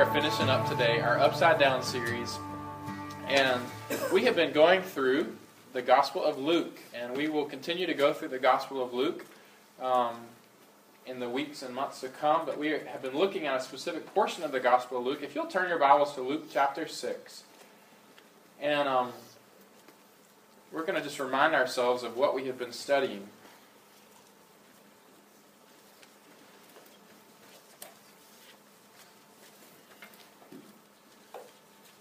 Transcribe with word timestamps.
are 0.00 0.12
finishing 0.14 0.48
up 0.48 0.66
today 0.66 0.98
our 1.02 1.18
Upside 1.18 1.58
Down 1.58 1.82
series, 1.82 2.38
and 3.28 3.60
we 4.10 4.24
have 4.24 4.34
been 4.34 4.50
going 4.50 4.80
through 4.80 5.36
the 5.74 5.82
Gospel 5.82 6.24
of 6.24 6.38
Luke, 6.38 6.78
and 6.94 7.14
we 7.14 7.28
will 7.28 7.44
continue 7.44 7.84
to 7.84 7.92
go 7.92 8.14
through 8.14 8.28
the 8.28 8.38
Gospel 8.38 8.82
of 8.82 8.94
Luke 8.94 9.26
um, 9.78 10.14
in 11.04 11.20
the 11.20 11.28
weeks 11.28 11.62
and 11.62 11.74
months 11.74 12.00
to 12.00 12.08
come. 12.08 12.46
But 12.46 12.56
we 12.56 12.68
have 12.68 13.02
been 13.02 13.14
looking 13.14 13.46
at 13.46 13.54
a 13.56 13.60
specific 13.60 14.06
portion 14.14 14.42
of 14.42 14.52
the 14.52 14.60
Gospel 14.60 15.00
of 15.00 15.04
Luke. 15.04 15.18
If 15.22 15.34
you'll 15.34 15.48
turn 15.48 15.68
your 15.68 15.78
Bibles 15.78 16.14
to 16.14 16.22
Luke 16.22 16.46
chapter 16.50 16.88
6, 16.88 17.42
and 18.58 18.88
um, 18.88 19.12
we're 20.72 20.86
going 20.86 20.96
to 20.96 21.04
just 21.04 21.20
remind 21.20 21.54
ourselves 21.54 22.04
of 22.04 22.16
what 22.16 22.34
we 22.34 22.46
have 22.46 22.58
been 22.58 22.72
studying. 22.72 23.28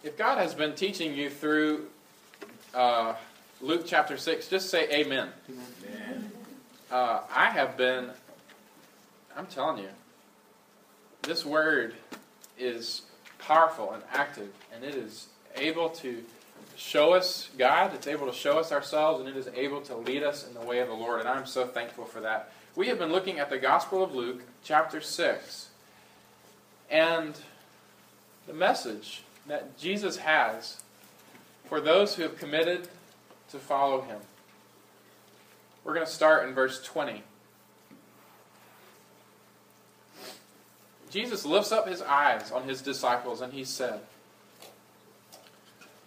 If 0.02 0.18
God 0.18 0.38
has 0.38 0.54
been 0.54 0.76
teaching 0.76 1.14
you 1.14 1.30
through 1.30 1.88
uh, 2.74 3.16
Luke 3.60 3.84
chapter 3.86 4.16
6, 4.16 4.48
just 4.48 4.70
say 4.70 4.90
amen. 4.90 5.28
amen. 5.50 6.32
Uh, 6.90 7.20
I 7.36 7.50
have 7.50 7.76
been, 7.76 8.10
I'm 9.36 9.46
telling 9.48 9.84
you, 9.84 9.90
this 11.24 11.46
word 11.46 11.96
is 12.58 13.02
powerful 13.40 13.92
and 13.92 14.02
active, 14.14 14.54
and 14.74 14.86
it 14.86 14.96
is 14.96 15.28
able 15.58 15.90
to 15.90 16.24
show 16.78 17.14
us 17.14 17.50
God, 17.58 17.94
it's 17.94 18.08
able 18.08 18.26
to 18.28 18.34
show 18.34 18.58
us 18.58 18.72
ourselves, 18.72 19.20
and 19.20 19.28
it 19.28 19.36
is 19.36 19.50
able 19.54 19.82
to 19.82 19.98
lead 19.98 20.24
us 20.24 20.48
in 20.48 20.54
the 20.54 20.62
way 20.62 20.80
of 20.80 20.88
the 20.88 20.94
Lord. 20.94 21.20
And 21.20 21.28
I'm 21.28 21.46
so 21.46 21.68
thankful 21.68 22.06
for 22.06 22.22
that. 22.22 22.54
We 22.74 22.88
have 22.88 23.00
been 23.00 23.12
looking 23.12 23.40
at 23.40 23.50
the 23.50 23.58
Gospel 23.58 24.02
of 24.02 24.16
Luke, 24.16 24.44
chapter 24.64 25.02
6, 25.02 25.68
and 26.90 27.36
the 28.48 28.54
message 28.54 29.24
that 29.50 29.78
Jesus 29.78 30.18
has 30.18 30.78
for 31.68 31.82
those 31.82 32.16
who 32.16 32.22
have 32.22 32.38
committed 32.38 32.88
to 33.52 33.58
follow 33.58 34.02
him. 34.02 34.20
We're 35.84 35.96
going 35.96 36.06
to 36.06 36.12
start 36.12 36.48
in 36.48 36.54
verse 36.54 36.84
20. 36.84 37.24
Jesus 41.10 41.46
lifts 41.46 41.72
up 41.72 41.88
his 41.88 42.04
eyes 42.04 42.52
on 42.52 42.64
his 42.64 42.84
disciples 42.84 43.42
and 43.42 43.52
he 43.52 43.64
said, 43.64 44.02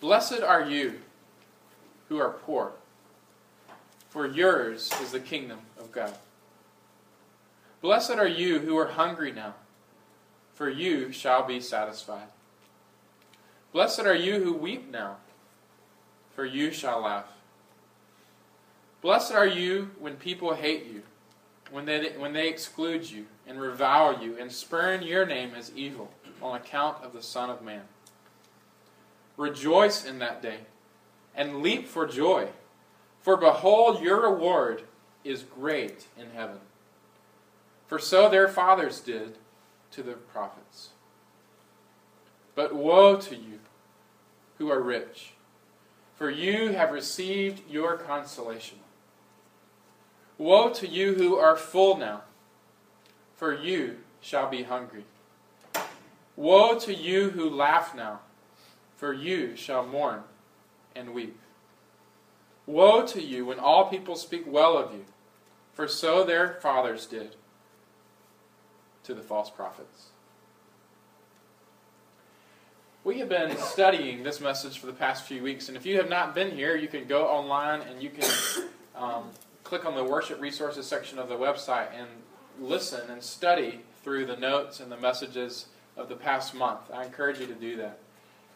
Blessed 0.01 0.41
are 0.41 0.63
you 0.63 1.01
who 2.09 2.19
are 2.19 2.31
poor, 2.31 2.73
for 4.11 4.25
yours 4.25 4.93
is 5.03 5.11
the 5.11 5.21
kingdom 5.21 5.59
of 5.81 5.91
God. 5.91 6.15
Blessed 7.81 8.13
are 8.13 8.29
you 8.29 8.61
who 8.61 8.77
are 8.77 8.87
hungry 8.87 9.33
now, 9.33 9.55
for 10.55 10.71
you 10.71 11.11
shall 11.11 11.45
be 11.45 11.59
satisfied. 11.61 12.29
Blessed 13.73 14.01
are 14.01 14.15
you 14.15 14.43
who 14.45 14.53
weep 14.53 14.91
now, 14.91 15.17
for 16.35 16.45
you 16.45 16.71
shall 16.71 17.01
laugh. 17.03 17.27
Blessed 19.01 19.33
are 19.33 19.47
you 19.47 19.91
when 19.99 20.17
people 20.17 20.55
hate 20.55 20.85
you, 20.85 21.03
when 21.71 21.87
they, 21.87 22.11
when 22.19 22.35
they 22.35 22.49
exclude 22.49 23.11
you, 23.11 23.27
and 23.47 23.59
revile 23.59 24.23
you, 24.23 24.37
and 24.39 24.53
spurn 24.53 25.03
your 25.03 25.25
name 25.25 25.53
as 25.57 25.73
evil 25.75 26.11
on 26.43 26.55
account 26.55 27.03
of 27.03 27.15
the 27.15 27.23
Son 27.23 27.49
of 27.49 27.63
Man. 27.63 27.83
Rejoice 29.39 30.05
in 30.05 30.19
that 30.19 30.43
day, 30.43 30.59
and 31.35 31.63
leap 31.63 31.89
for 31.89 32.07
joy, 32.07 32.49
for 33.23 33.39
behold, 33.39 34.03
your 34.03 34.31
reward 34.31 34.83
is 35.25 35.45
great 35.45 36.07
in 36.19 36.31
heaven. 36.35 36.59
For 37.87 37.99
so 37.99 38.29
their 38.29 38.49
fathers 38.49 39.01
did 39.01 39.39
to 39.93 40.03
the 40.03 40.13
prophets. 40.13 40.91
But 42.55 42.75
woe 42.75 43.17
to 43.17 43.35
you 43.35 43.61
who 44.63 44.71
are 44.71 44.81
rich, 44.81 45.33
for 46.15 46.31
you 46.31 46.69
have 46.69 46.93
received 46.93 47.69
your 47.69 47.97
consolation. 47.97 48.79
Woe 50.39 50.71
to 50.75 50.87
you 50.87 51.15
who 51.15 51.35
are 51.35 51.57
full 51.57 51.97
now, 51.97 52.23
for 53.35 53.53
you 53.53 53.97
shall 54.21 54.49
be 54.49 54.63
hungry. 54.63 55.03
Woe 56.37 56.79
to 56.79 56.95
you 56.95 57.31
who 57.31 57.51
laugh 57.51 57.93
now, 57.93 58.21
for 58.95 59.13
you 59.13 59.57
shall 59.57 59.85
mourn 59.85 60.23
and 60.95 61.13
weep. 61.13 61.41
Woe 62.65 63.05
to 63.05 63.21
you 63.21 63.47
when 63.47 63.59
all 63.59 63.91
people 63.91 64.15
speak 64.15 64.45
well 64.47 64.79
of 64.79 64.93
you, 64.93 65.07
for 65.73 65.89
so 65.89 66.23
their 66.23 66.61
fathers 66.63 67.07
did 67.07 67.35
to 69.03 69.13
the 69.13 69.23
false 69.23 69.51
prophets. 69.51 70.12
We 73.05 73.19
have 73.19 73.29
been 73.29 73.57
studying 73.57 74.23
this 74.23 74.41
message 74.41 74.79
for 74.79 74.87
the 74.87 74.93
past 74.93 75.25
few 75.25 75.43
weeks, 75.43 75.67
and 75.67 75.77
if 75.77 75.85
you 75.85 75.97
have 75.97 76.09
not 76.09 76.37
been 76.37 76.53
here, 76.53 76.77
you 76.77 76.87
can 76.87 77.05
go 77.09 77.27
online 77.27 77.81
and 77.81 78.01
you 78.01 78.11
can 78.11 78.31
um, 78.95 79.25
click 79.65 79.85
on 79.85 79.97
the 79.97 80.05
worship 80.05 80.41
resources 80.41 80.87
section 80.87 81.19
of 81.19 81.29
the 81.29 81.35
website 81.35 81.89
and 81.99 82.07
listen 82.61 83.11
and 83.11 83.21
study 83.21 83.81
through 84.05 84.27
the 84.27 84.37
notes 84.37 84.79
and 84.79 84.93
the 84.93 84.97
messages 84.97 85.67
of 85.97 86.09
the 86.09 86.15
past 86.15 86.55
month. 86.55 86.79
I 86.95 87.03
encourage 87.05 87.41
you 87.41 87.47
to 87.47 87.55
do 87.55 87.77
that. 87.79 87.99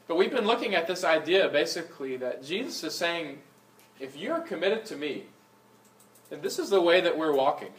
But 0.06 0.16
we've 0.16 0.30
been 0.30 0.46
looking 0.46 0.76
at 0.76 0.86
this 0.86 1.02
idea 1.02 1.48
basically 1.48 2.16
that 2.18 2.44
Jesus 2.44 2.84
is 2.84 2.94
saying, 2.94 3.40
if 3.98 4.16
you're 4.16 4.38
committed 4.38 4.84
to 4.86 4.96
me, 4.96 5.24
then 6.30 6.40
this 6.40 6.60
is 6.60 6.70
the 6.70 6.80
way 6.80 7.00
that 7.00 7.18
we're 7.18 7.34
walking. 7.34 7.72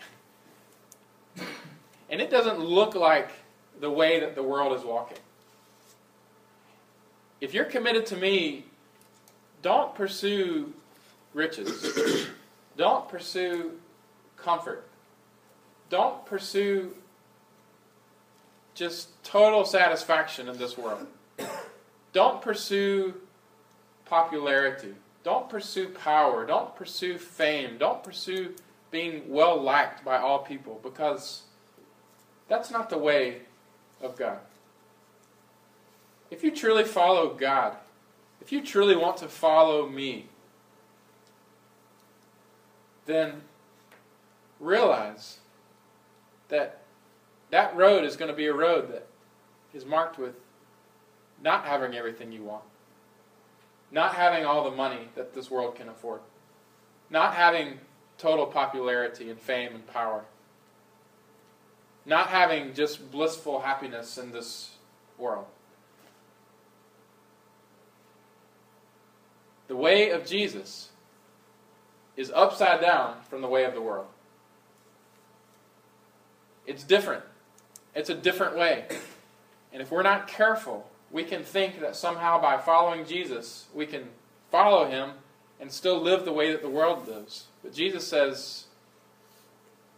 And 2.10 2.20
it 2.20 2.30
doesn't 2.30 2.60
look 2.60 2.94
like 2.94 3.30
the 3.80 3.90
way 3.90 4.20
that 4.20 4.36
the 4.36 4.44
world 4.44 4.78
is 4.78 4.84
walking 4.84 5.20
if 7.42 7.54
you're 7.54 7.66
committed 7.66 8.06
to 8.08 8.16
me, 8.16 8.66
don't 9.62 9.94
pursue 9.96 10.74
riches. 11.34 12.28
don't 12.78 13.08
pursue 13.10 13.72
comfort. 14.38 14.88
Don't 15.90 16.26
pursue 16.26 16.94
just 18.74 19.22
total 19.24 19.66
satisfaction 19.66 20.48
in 20.48 20.58
this 20.58 20.78
world. 20.78 21.08
Don't 22.14 22.42
pursue 22.42 23.14
popularity. 24.06 24.94
Don't 25.24 25.50
pursue 25.50 25.90
power. 25.90 26.46
Don't 26.46 26.76
pursue 26.76 27.18
fame. 27.18 27.78
Don't 27.78 28.04
pursue 28.04 28.56
being 28.92 29.24
well 29.28 29.62
liked 29.62 30.06
by 30.06 30.18
all 30.18 30.40
people 30.40 30.80
because 30.84 31.44
that's 32.48 32.72
not 32.72 32.90
the 32.90 32.98
way 32.98 33.42
of 34.02 34.16
God. 34.16 34.40
If 36.30 36.44
you 36.44 36.52
truly 36.52 36.84
follow 36.84 37.34
God, 37.34 37.78
if 38.42 38.52
you 38.52 38.64
truly 38.64 38.96
want 38.96 39.18
to 39.18 39.28
follow 39.28 39.88
me, 39.88 40.28
then 43.06 43.42
realize 44.60 45.40
that 46.50 46.82
that 47.50 47.76
road 47.76 48.04
is 48.04 48.16
going 48.16 48.30
to 48.30 48.36
be 48.36 48.48
a 48.48 48.54
road 48.54 48.92
that 48.92 49.08
is 49.74 49.86
marked 49.86 50.18
with 50.18 50.36
not 51.42 51.66
having 51.66 51.96
everything 51.96 52.32
you 52.32 52.44
want, 52.44 52.64
not 53.92 54.16
having 54.16 54.46
all 54.46 54.70
the 54.70 54.76
money 54.76 55.10
that 55.16 55.34
this 55.34 55.50
world 55.50 55.76
can 55.76 55.88
afford, 55.88 56.22
not 57.10 57.36
having 57.36 57.80
total 58.18 58.46
popularity 58.46 59.30
and 59.30 59.40
fame 59.40 59.76
and 59.76 59.88
power, 59.88 60.26
not 62.06 62.28
having 62.28 62.74
just 62.74 63.12
blissful 63.12 63.62
happiness 63.62 64.18
in 64.18 64.32
this 64.32 64.72
world. 65.18 65.46
The 69.68 69.76
way 69.76 70.12
of 70.12 70.26
Jesus 70.26 70.90
is 72.16 72.32
upside 72.34 72.82
down 72.82 73.18
from 73.30 73.42
the 73.42 73.48
way 73.48 73.66
of 73.66 73.74
the 73.74 73.82
world. 73.82 74.08
It's 76.66 76.84
different. 76.84 77.24
It's 77.96 78.10
a 78.10 78.16
different 78.16 78.58
way. 78.58 78.86
And 79.72 79.82
if 79.82 79.92
we're 79.92 80.04
not 80.04 80.28
careful, 80.28 80.90
we 81.12 81.24
can 81.24 81.44
think 81.44 81.80
that 81.82 81.96
somehow 81.96 82.42
by 82.42 82.58
following 82.58 83.06
Jesus, 83.06 83.68
we 83.74 83.86
can 83.86 84.10
follow 84.52 84.90
him 84.90 85.12
and 85.60 85.72
still 85.72 86.02
live 86.02 86.26
the 86.26 86.34
way 86.34 86.52
that 86.52 86.62
the 86.62 86.70
world 86.70 87.08
lives. 87.08 87.46
But 87.64 87.74
Jesus 87.74 88.08
says, 88.08 88.66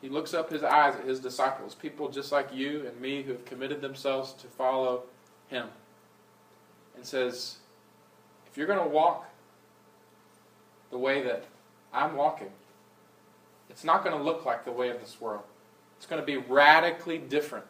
he 0.01 0.09
looks 0.09 0.33
up 0.33 0.49
his 0.49 0.63
eyes 0.63 0.95
at 0.95 1.05
his 1.05 1.19
disciples, 1.19 1.75
people 1.75 2.09
just 2.09 2.31
like 2.31 2.53
you 2.53 2.87
and 2.87 2.99
me 3.01 3.21
who 3.21 3.33
have 3.33 3.45
committed 3.45 3.81
themselves 3.81 4.33
to 4.33 4.47
follow 4.47 5.03
him, 5.49 5.67
and 6.95 7.05
says, 7.05 7.57
if 8.49 8.57
you're 8.57 8.67
going 8.67 8.79
to 8.79 8.87
walk 8.87 9.28
the 10.91 10.97
way 10.97 11.21
that 11.23 11.45
I'm 11.93 12.15
walking, 12.15 12.51
it's 13.69 13.83
not 13.83 14.03
going 14.03 14.17
to 14.17 14.23
look 14.23 14.45
like 14.45 14.65
the 14.65 14.71
way 14.71 14.89
of 14.89 14.99
this 14.99 15.19
world. 15.21 15.43
It's 15.97 16.05
going 16.05 16.21
to 16.21 16.25
be 16.25 16.37
radically 16.37 17.17
different 17.17 17.65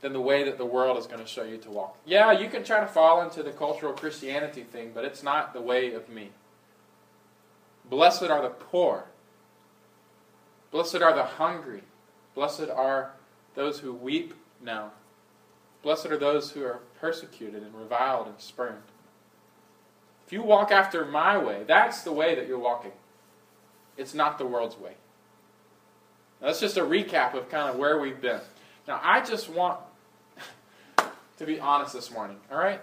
than 0.00 0.12
the 0.12 0.20
way 0.20 0.44
that 0.44 0.58
the 0.58 0.66
world 0.66 0.96
is 0.96 1.06
going 1.06 1.20
to 1.20 1.26
show 1.26 1.42
you 1.42 1.58
to 1.58 1.70
walk. 1.70 1.96
Yeah, 2.04 2.32
you 2.32 2.48
can 2.48 2.64
try 2.64 2.80
to 2.80 2.86
fall 2.86 3.22
into 3.22 3.42
the 3.42 3.50
cultural 3.50 3.92
Christianity 3.92 4.62
thing, 4.62 4.92
but 4.94 5.04
it's 5.04 5.22
not 5.22 5.52
the 5.52 5.60
way 5.60 5.92
of 5.92 6.08
me. 6.08 6.30
Blessed 7.88 8.24
are 8.24 8.42
the 8.42 8.50
poor. 8.50 9.06
Blessed 10.70 10.96
are 10.96 11.14
the 11.14 11.24
hungry. 11.24 11.82
Blessed 12.34 12.68
are 12.74 13.12
those 13.54 13.80
who 13.80 13.92
weep 13.92 14.34
now, 14.62 14.92
Blessed 15.82 16.06
are 16.06 16.18
those 16.18 16.50
who 16.50 16.64
are 16.64 16.80
persecuted 17.00 17.62
and 17.62 17.74
reviled 17.74 18.26
and 18.26 18.40
spurned. 18.40 18.82
If 20.28 20.34
you 20.34 20.42
walk 20.42 20.70
after 20.70 21.06
my 21.06 21.38
way, 21.38 21.64
that's 21.66 22.02
the 22.02 22.12
way 22.12 22.34
that 22.34 22.46
you're 22.46 22.58
walking. 22.58 22.92
It's 23.96 24.12
not 24.12 24.36
the 24.36 24.44
world's 24.44 24.76
way. 24.76 24.92
Now, 26.38 26.48
that's 26.48 26.60
just 26.60 26.76
a 26.76 26.82
recap 26.82 27.32
of 27.32 27.48
kind 27.48 27.70
of 27.70 27.76
where 27.76 27.98
we've 27.98 28.20
been. 28.20 28.42
Now, 28.86 29.00
I 29.02 29.22
just 29.22 29.48
want 29.48 29.80
to 31.38 31.46
be 31.46 31.58
honest 31.58 31.94
this 31.94 32.10
morning, 32.10 32.36
all 32.52 32.58
right? 32.58 32.82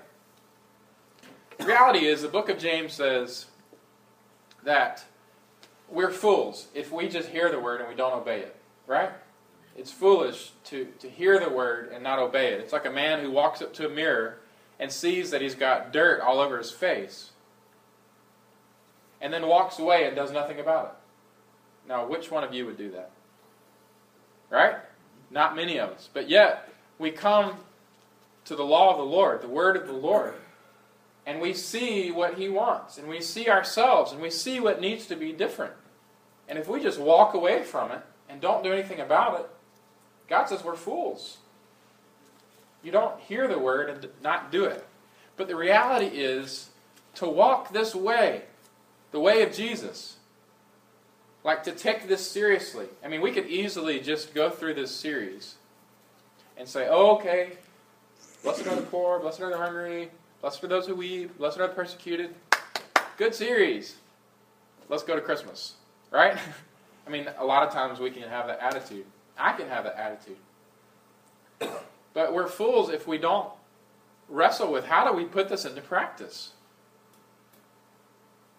The 1.59 1.67
reality 1.67 2.07
is, 2.07 2.23
the 2.23 2.29
book 2.29 2.49
of 2.49 2.57
James 2.57 2.93
says 2.93 3.45
that 4.63 5.05
we're 5.87 6.09
fools 6.09 6.69
if 6.73 6.91
we 6.91 7.07
just 7.07 7.29
hear 7.29 7.51
the 7.51 7.59
word 7.59 7.79
and 7.79 7.87
we 7.87 7.93
don't 7.93 8.19
obey 8.19 8.39
it, 8.39 8.55
right? 8.87 9.11
It's 9.77 9.91
foolish 9.91 10.49
to, 10.63 10.85
to 10.97 11.07
hear 11.07 11.39
the 11.39 11.51
word 11.51 11.91
and 11.93 12.03
not 12.03 12.17
obey 12.17 12.53
it. 12.53 12.59
It's 12.61 12.73
like 12.73 12.87
a 12.87 12.91
man 12.91 13.19
who 13.19 13.29
walks 13.29 13.61
up 13.61 13.71
to 13.75 13.85
a 13.85 13.89
mirror 13.89 14.39
and 14.79 14.91
sees 14.91 15.29
that 15.29 15.41
he's 15.41 15.53
got 15.53 15.93
dirt 15.93 16.21
all 16.21 16.39
over 16.39 16.57
his 16.57 16.71
face 16.71 17.29
and 19.21 19.33
then 19.33 19.47
walks 19.47 19.79
away 19.79 20.05
and 20.05 20.15
does 20.15 20.31
nothing 20.31 20.59
about 20.59 20.85
it. 20.85 21.89
Now, 21.89 22.07
which 22.07 22.31
one 22.31 22.43
of 22.43 22.53
you 22.53 22.65
would 22.65 22.77
do 22.77 22.91
that? 22.91 23.11
Right? 24.49 24.75
Not 25.29 25.55
many 25.55 25.77
of 25.77 25.89
us. 25.89 26.09
But 26.11 26.29
yet, 26.29 26.69
we 26.97 27.11
come 27.11 27.55
to 28.45 28.55
the 28.55 28.63
law 28.63 28.91
of 28.91 28.97
the 28.97 29.03
Lord, 29.03 29.41
the 29.41 29.47
word 29.47 29.75
of 29.75 29.87
the 29.87 29.93
Lord, 29.93 30.33
and 31.25 31.41
we 31.41 31.53
see 31.53 32.11
what 32.11 32.35
he 32.35 32.47
wants, 32.49 32.97
and 32.97 33.07
we 33.07 33.21
see 33.21 33.49
ourselves, 33.49 34.11
and 34.11 34.21
we 34.21 34.29
see 34.29 34.59
what 34.59 34.79
needs 34.79 35.07
to 35.07 35.15
be 35.15 35.31
different. 35.31 35.73
And 36.47 36.59
if 36.59 36.67
we 36.67 36.81
just 36.81 36.99
walk 36.99 37.33
away 37.33 37.63
from 37.63 37.91
it 37.91 38.01
and 38.29 38.39
don't 38.39 38.63
do 38.63 38.71
anything 38.71 38.99
about 38.99 39.39
it, 39.39 39.49
God 40.27 40.45
says 40.45 40.63
we're 40.63 40.75
fools. 40.75 41.37
You 42.83 42.91
don't 42.91 43.19
hear 43.21 43.47
the 43.47 43.57
word 43.57 43.89
and 43.89 44.07
not 44.21 44.51
do 44.51 44.65
it. 44.65 44.85
But 45.37 45.47
the 45.47 45.55
reality 45.55 46.05
is 46.05 46.69
to 47.15 47.27
walk 47.27 47.73
this 47.73 47.95
way, 47.95 48.43
the 49.15 49.21
way 49.21 49.43
of 49.43 49.53
Jesus, 49.53 50.17
like 51.45 51.63
to 51.63 51.71
take 51.71 52.09
this 52.09 52.29
seriously. 52.29 52.87
I 53.01 53.07
mean, 53.07 53.21
we 53.21 53.31
could 53.31 53.47
easily 53.47 54.01
just 54.01 54.33
go 54.33 54.49
through 54.49 54.73
this 54.73 54.91
series 54.91 55.55
and 56.57 56.67
say, 56.67 56.89
oh, 56.89 57.15
okay, 57.15 57.53
blessed 58.43 58.67
are 58.67 58.75
the 58.75 58.81
poor, 58.81 59.19
blessed 59.19 59.39
are 59.39 59.51
the 59.51 59.57
hungry, 59.57 60.11
blessed 60.41 60.61
are 60.65 60.67
those 60.67 60.85
who 60.85 60.95
weep, 60.95 61.37
blessed 61.37 61.61
are 61.61 61.67
the 61.69 61.73
persecuted. 61.73 62.35
Good 63.15 63.33
series. 63.33 63.95
Let's 64.89 65.03
go 65.03 65.15
to 65.15 65.21
Christmas, 65.21 65.75
right? 66.11 66.37
I 67.07 67.09
mean, 67.09 67.29
a 67.37 67.45
lot 67.45 67.65
of 67.65 67.73
times 67.73 68.01
we 68.01 68.11
can 68.11 68.23
have 68.23 68.47
that 68.47 68.59
attitude. 68.59 69.05
I 69.37 69.53
can 69.53 69.69
have 69.69 69.85
that 69.85 69.95
attitude. 69.95 71.79
But 72.13 72.33
we're 72.33 72.47
fools 72.47 72.89
if 72.89 73.07
we 73.07 73.17
don't 73.17 73.47
wrestle 74.27 74.73
with 74.73 74.83
how 74.83 75.09
do 75.09 75.15
we 75.15 75.23
put 75.23 75.47
this 75.47 75.63
into 75.63 75.79
practice. 75.79 76.51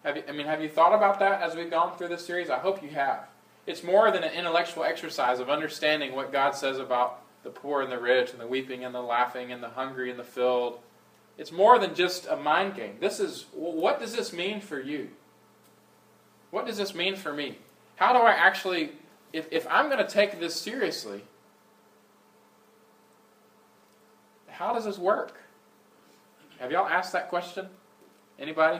Have 0.07 0.15
you, 0.15 0.23
I 0.29 0.31
mean, 0.31 0.47
have 0.47 0.61
you 0.61 0.69
thought 0.69 0.95
about 0.95 1.19
that 1.19 1.41
as 1.41 1.53
we've 1.53 1.69
gone 1.69 1.97
through 1.97 2.07
this 2.07 2.25
series? 2.25 2.49
I 2.49 2.59
hope 2.59 2.81
you 2.81 2.87
have. 2.91 3.27
It's 3.65 3.83
more 3.83 4.09
than 4.09 4.23
an 4.23 4.31
intellectual 4.31 4.85
exercise 4.85 5.41
of 5.41 5.49
understanding 5.49 6.15
what 6.15 6.31
God 6.31 6.51
says 6.51 6.79
about 6.79 7.19
the 7.43 7.49
poor 7.49 7.81
and 7.81 7.91
the 7.91 7.99
rich, 7.99 8.31
and 8.31 8.39
the 8.39 8.47
weeping 8.47 8.85
and 8.85 8.95
the 8.95 9.01
laughing, 9.01 9.51
and 9.51 9.61
the 9.61 9.67
hungry 9.67 10.09
and 10.09 10.17
the 10.17 10.23
filled. 10.23 10.79
It's 11.37 11.51
more 11.51 11.77
than 11.77 11.93
just 11.93 12.25
a 12.25 12.37
mind 12.37 12.75
game. 12.75 12.95
This 13.01 13.19
is 13.19 13.47
what 13.51 13.99
does 13.99 14.15
this 14.15 14.31
mean 14.31 14.61
for 14.61 14.79
you? 14.79 15.09
What 16.51 16.65
does 16.65 16.77
this 16.77 16.95
mean 16.95 17.17
for 17.17 17.33
me? 17.33 17.57
How 17.97 18.13
do 18.13 18.19
I 18.19 18.31
actually 18.31 18.91
if, 19.33 19.51
if 19.51 19.67
I'm 19.69 19.89
going 19.89 19.99
to 19.99 20.09
take 20.09 20.39
this 20.39 20.55
seriously, 20.55 21.21
how 24.47 24.73
does 24.73 24.85
this 24.85 24.97
work? 24.97 25.35
Have 26.59 26.71
y'all 26.71 26.87
asked 26.87 27.11
that 27.11 27.27
question? 27.27 27.67
Anybody? 28.39 28.79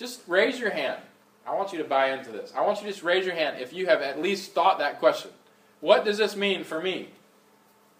Just 0.00 0.22
raise 0.26 0.58
your 0.58 0.70
hand. 0.70 0.98
I 1.46 1.54
want 1.54 1.72
you 1.72 1.78
to 1.78 1.84
buy 1.84 2.12
into 2.12 2.32
this. 2.32 2.54
I 2.56 2.62
want 2.62 2.78
you 2.78 2.86
to 2.86 2.90
just 2.90 3.04
raise 3.04 3.26
your 3.26 3.34
hand 3.34 3.60
if 3.60 3.74
you 3.74 3.86
have 3.86 4.00
at 4.00 4.20
least 4.20 4.54
thought 4.54 4.78
that 4.78 4.98
question. 4.98 5.30
What 5.80 6.06
does 6.06 6.16
this 6.16 6.34
mean 6.34 6.64
for 6.64 6.80
me? 6.80 7.10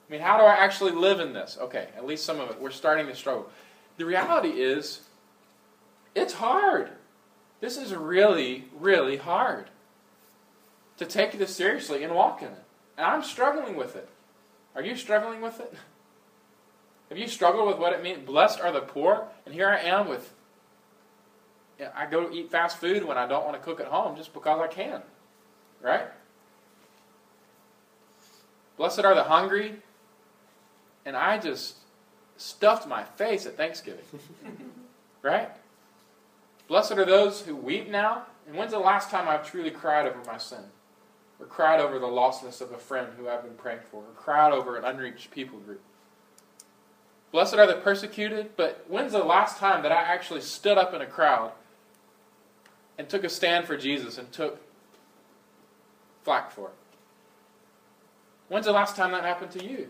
I 0.08 0.12
mean, 0.12 0.22
how 0.22 0.38
do 0.38 0.44
I 0.44 0.54
actually 0.54 0.92
live 0.92 1.20
in 1.20 1.34
this? 1.34 1.58
Okay, 1.60 1.88
at 1.94 2.06
least 2.06 2.24
some 2.24 2.40
of 2.40 2.48
it. 2.48 2.58
We're 2.58 2.70
starting 2.70 3.06
to 3.06 3.14
struggle. 3.14 3.50
The 3.98 4.06
reality 4.06 4.48
is, 4.48 5.02
it's 6.14 6.32
hard. 6.32 6.88
This 7.60 7.76
is 7.76 7.94
really, 7.94 8.64
really 8.78 9.18
hard 9.18 9.68
to 10.96 11.04
take 11.04 11.38
this 11.38 11.54
seriously 11.54 12.02
and 12.02 12.14
walk 12.14 12.40
in 12.40 12.48
it. 12.48 12.64
And 12.96 13.06
I'm 13.06 13.22
struggling 13.22 13.76
with 13.76 13.94
it. 13.94 14.08
Are 14.74 14.82
you 14.82 14.96
struggling 14.96 15.42
with 15.42 15.60
it? 15.60 15.74
Have 17.10 17.18
you 17.18 17.28
struggled 17.28 17.68
with 17.68 17.76
what 17.76 17.92
it 17.92 18.02
means? 18.02 18.24
Blessed 18.24 18.58
are 18.58 18.72
the 18.72 18.80
poor. 18.80 19.28
And 19.44 19.54
here 19.54 19.68
I 19.68 19.80
am 19.80 20.08
with, 20.08 20.32
I 21.94 22.06
go 22.06 22.30
eat 22.32 22.50
fast 22.50 22.78
food 22.78 23.04
when 23.04 23.16
I 23.16 23.26
don't 23.26 23.44
want 23.44 23.56
to 23.56 23.62
cook 23.62 23.80
at 23.80 23.86
home 23.86 24.16
just 24.16 24.32
because 24.32 24.60
I 24.60 24.66
can. 24.66 25.02
Right? 25.80 26.06
Blessed 28.76 29.00
are 29.00 29.14
the 29.14 29.24
hungry. 29.24 29.76
And 31.04 31.16
I 31.16 31.38
just 31.38 31.76
stuffed 32.36 32.86
my 32.86 33.04
face 33.04 33.46
at 33.46 33.56
Thanksgiving. 33.56 34.04
right? 35.22 35.50
Blessed 36.68 36.92
are 36.92 37.06
those 37.06 37.40
who 37.40 37.56
weep 37.56 37.88
now. 37.88 38.26
And 38.46 38.56
when's 38.56 38.72
the 38.72 38.78
last 38.78 39.10
time 39.10 39.28
I've 39.28 39.48
truly 39.48 39.70
cried 39.70 40.06
over 40.06 40.20
my 40.26 40.38
sin? 40.38 40.64
or 41.40 41.46
cried 41.46 41.80
over 41.80 41.98
the 41.98 42.06
lostness 42.06 42.60
of 42.60 42.70
a 42.72 42.78
friend 42.78 43.08
who 43.16 43.28
I've 43.28 43.42
been 43.42 43.54
praying 43.54 43.80
for, 43.90 44.02
or 44.02 44.12
cried 44.14 44.52
over 44.52 44.76
an 44.76 44.84
unreached 44.84 45.30
people 45.30 45.58
group. 45.58 45.80
Blessed 47.32 47.54
are 47.54 47.66
the 47.66 47.74
persecuted, 47.74 48.56
but 48.56 48.84
when's 48.88 49.12
the 49.12 49.24
last 49.24 49.56
time 49.56 49.82
that 49.82 49.92
I 49.92 50.02
actually 50.02 50.42
stood 50.42 50.76
up 50.76 50.92
in 50.92 51.00
a 51.00 51.06
crowd 51.06 51.52
and 53.00 53.08
took 53.08 53.24
a 53.24 53.30
stand 53.30 53.64
for 53.64 53.78
Jesus 53.78 54.18
and 54.18 54.30
took 54.30 54.60
flack 56.22 56.50
for 56.50 56.66
it? 56.66 56.74
When's 58.48 58.66
the 58.66 58.72
last 58.72 58.94
time 58.94 59.12
that 59.12 59.24
happened 59.24 59.52
to 59.52 59.64
you? 59.64 59.88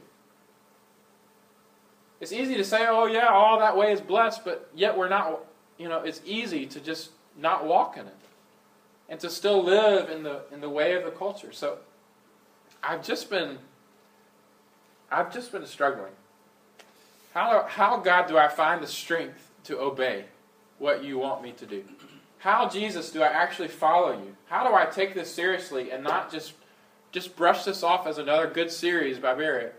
It's 2.21 2.31
easy 2.31 2.55
to 2.55 2.63
say, 2.63 2.87
oh, 2.87 3.07
yeah, 3.07 3.27
all 3.27 3.59
that 3.59 3.77
way 3.77 3.91
is 3.91 4.01
blessed, 4.01 4.45
but 4.45 4.71
yet 4.77 4.97
we're 4.97 5.09
not, 5.09 5.41
you 5.77 5.89
know, 5.89 6.03
it's 6.03 6.21
easy 6.25 6.67
to 6.67 6.79
just 6.79 7.11
not 7.37 7.67
walk 7.67 7.97
in 7.97 8.07
it 8.07 8.17
and 9.09 9.19
to 9.19 9.29
still 9.29 9.61
live 9.61 10.09
in 10.09 10.23
the 10.23 10.43
in 10.53 10.61
the 10.61 10.71
way 10.71 10.95
of 10.95 11.03
the 11.03 11.11
culture. 11.11 11.51
So 11.51 11.79
I've 12.81 13.03
just 13.03 13.29
been 13.29 13.59
I've 15.11 15.35
just 15.35 15.51
been 15.51 15.67
struggling. 15.67 16.13
How 17.35 17.65
how 17.67 17.97
God 17.97 18.29
do 18.29 18.39
I 18.39 18.47
find 18.47 18.81
the 18.81 18.87
strength 18.87 19.51
to 19.65 19.81
obey 19.81 20.27
what 20.79 21.03
you 21.03 21.19
want 21.19 21.43
me 21.43 21.51
to 21.53 21.67
do? 21.67 21.83
How 22.41 22.69
Jesus 22.69 23.11
do 23.11 23.23
I 23.23 23.29
actually 23.29 23.69
follow 23.69 24.13
you? 24.13 24.37
How 24.47 24.67
do 24.67 24.75
I 24.75 24.85
take 24.87 25.15
this 25.15 25.33
seriously 25.33 25.91
and 25.91 26.03
not 26.03 26.31
just 26.31 26.55
just 27.13 27.35
brush 27.35 27.65
this 27.65 27.83
off 27.83 28.07
as 28.07 28.19
another 28.19 28.47
good 28.49 28.71
series 28.71 29.19
by 29.19 29.35
Barrett? 29.35 29.75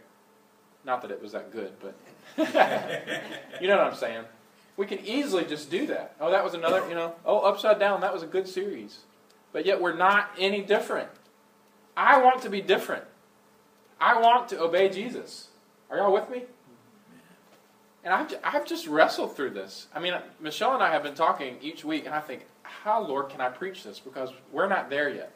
Not 0.83 1.01
that 1.03 1.11
it 1.11 1.21
was 1.21 1.33
that 1.33 1.51
good, 1.51 1.73
but 1.79 1.95
you 3.61 3.67
know 3.67 3.77
what 3.77 3.87
I'm 3.87 3.95
saying. 3.95 4.23
We 4.77 4.85
can 4.85 4.99
easily 5.05 5.45
just 5.45 5.69
do 5.69 5.85
that. 5.87 6.15
Oh, 6.19 6.31
that 6.31 6.43
was 6.43 6.53
another, 6.53 6.87
you 6.89 6.95
know, 6.95 7.13
oh, 7.25 7.39
upside 7.39 7.77
down, 7.77 8.01
that 8.01 8.13
was 8.13 8.23
a 8.23 8.27
good 8.27 8.47
series 8.47 8.99
but 9.53 9.65
yet 9.65 9.81
we're 9.81 9.95
not 9.95 10.31
any 10.37 10.61
different. 10.61 11.09
I 11.95 12.21
want 12.21 12.41
to 12.43 12.49
be 12.49 12.61
different. 12.61 13.03
I 13.99 14.19
want 14.19 14.49
to 14.49 14.61
obey 14.61 14.89
Jesus. 14.89 15.49
Are 15.89 15.97
y'all 15.97 16.13
with 16.13 16.29
me? 16.29 16.43
And 18.03 18.13
I've, 18.13 18.33
I've 18.43 18.65
just 18.65 18.87
wrestled 18.87 19.35
through 19.35 19.51
this. 19.51 19.87
I 19.93 19.99
mean, 19.99 20.13
Michelle 20.39 20.73
and 20.73 20.81
I 20.81 20.91
have 20.91 21.03
been 21.03 21.13
talking 21.13 21.57
each 21.61 21.85
week, 21.85 22.05
and 22.05 22.15
I 22.15 22.19
think, 22.19 22.45
how, 22.83 23.05
Lord, 23.05 23.29
can 23.29 23.41
I 23.41 23.49
preach 23.49 23.83
this? 23.83 23.99
Because 23.99 24.31
we're 24.51 24.67
not 24.67 24.89
there 24.89 25.09
yet. 25.09 25.31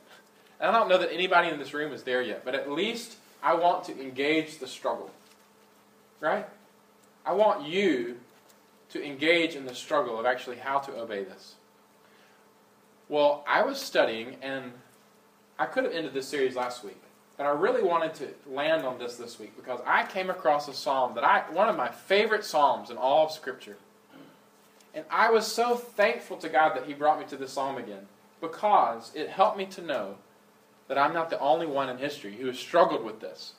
And 0.60 0.70
I 0.70 0.78
don't 0.78 0.90
know 0.90 0.98
that 0.98 1.12
anybody 1.12 1.50
in 1.50 1.60
this 1.60 1.74
room 1.74 1.94
is 1.94 2.04
there 2.04 2.22
yet, 2.22 2.44
but 2.44 2.56
at 2.56 2.72
least 2.72 3.18
I 3.44 3.54
want 3.54 3.84
to 3.86 4.02
engage 4.02 4.58
the 4.58 4.68
struggle. 4.68 5.12
Right? 6.20 6.48
I 7.26 7.34
want 7.34 7.68
you 7.68 8.18
to 8.90 9.04
engage 9.04 9.56
in 9.56 9.66
the 9.66 9.76
struggle 9.76 10.20
of 10.20 10.26
actually 10.26 10.58
how 10.58 10.80
to 10.80 10.96
obey 10.98 11.24
this. 11.24 11.56
Well, 13.10 13.44
I 13.48 13.62
was 13.62 13.80
studying, 13.80 14.38
and 14.42 14.72
I 15.60 15.66
could 15.66 15.84
have 15.84 15.94
ended 15.94 16.14
this 16.14 16.28
series 16.28 16.56
last 16.56 16.84
week, 16.84 17.00
but 17.38 17.46
I 17.46 17.50
really 17.50 17.84
wanted 17.84 18.14
to 18.16 18.30
land 18.50 18.86
on 18.86 18.98
this 18.98 19.18
this 19.18 19.38
week 19.38 19.56
because 19.56 19.80
I 19.86 20.06
came 20.06 20.30
across 20.30 20.68
a 20.68 20.74
psalm 20.74 21.14
that 21.16 21.24
I, 21.24 21.42
one 21.52 21.68
of 21.68 21.76
my 21.76 21.90
favorite 21.90 22.46
psalms 22.46 22.90
in 22.90 22.98
all 22.98 23.26
of 23.26 23.32
Scripture. 23.32 23.78
And 24.96 25.04
I 25.12 25.30
was 25.30 25.46
so 25.46 25.76
thankful 25.76 26.38
to 26.38 26.50
God 26.50 26.76
that 26.76 26.86
He 26.86 26.94
brought 26.94 27.20
me 27.20 27.26
to 27.26 27.36
this 27.36 27.52
psalm 27.52 27.78
again 27.78 28.08
because 28.40 29.12
it 29.14 29.30
helped 29.30 29.58
me 29.58 29.66
to 29.68 29.82
know 29.82 30.16
that 30.88 30.98
I'm 30.98 31.14
not 31.14 31.30
the 31.30 31.40
only 31.40 31.68
one 31.68 31.90
in 31.90 31.98
history 31.98 32.36
who 32.36 32.48
has 32.48 32.58
struggled 32.58 33.04
with 33.04 33.20
this, 33.20 33.54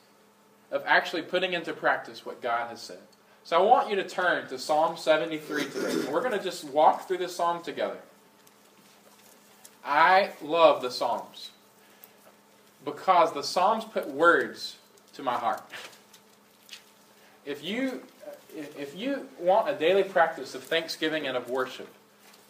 of 0.71 0.83
actually 0.87 1.23
putting 1.23 1.53
into 1.53 1.73
practice 1.73 2.25
what 2.25 2.41
God 2.41 2.71
has 2.71 2.81
said. 2.81 2.99
So 3.45 3.57
I 3.57 3.63
want 3.63 3.91
you 3.91 3.97
to 3.97 4.09
turn 4.09 4.49
to 4.49 4.59
Psalm 4.59 4.97
73 4.97 5.65
today. 5.67 5.93
And 5.93 6.09
we're 6.09 6.21
going 6.21 6.37
to 6.37 6.43
just 6.43 6.65
walk 6.65 7.07
through 7.07 7.19
this 7.19 7.37
psalm 7.37 7.63
together. 7.63 7.99
I 9.85 10.31
love 10.43 10.83
the 10.83 10.91
Psalms 10.91 11.51
because 12.85 13.33
the 13.33 13.43
Psalms 13.43 13.85
put 13.85 14.09
words 14.09 14.77
to 15.15 15.23
my 15.23 15.35
heart. 15.35 15.63
if 17.45 17.63
you 17.63 18.03
if 18.57 18.97
you 18.97 19.29
want 19.39 19.69
a 19.69 19.75
daily 19.75 20.03
practice 20.03 20.55
of 20.55 20.65
thanksgiving 20.65 21.27
and 21.27 21.37
of 21.37 21.51
worship, 21.51 21.89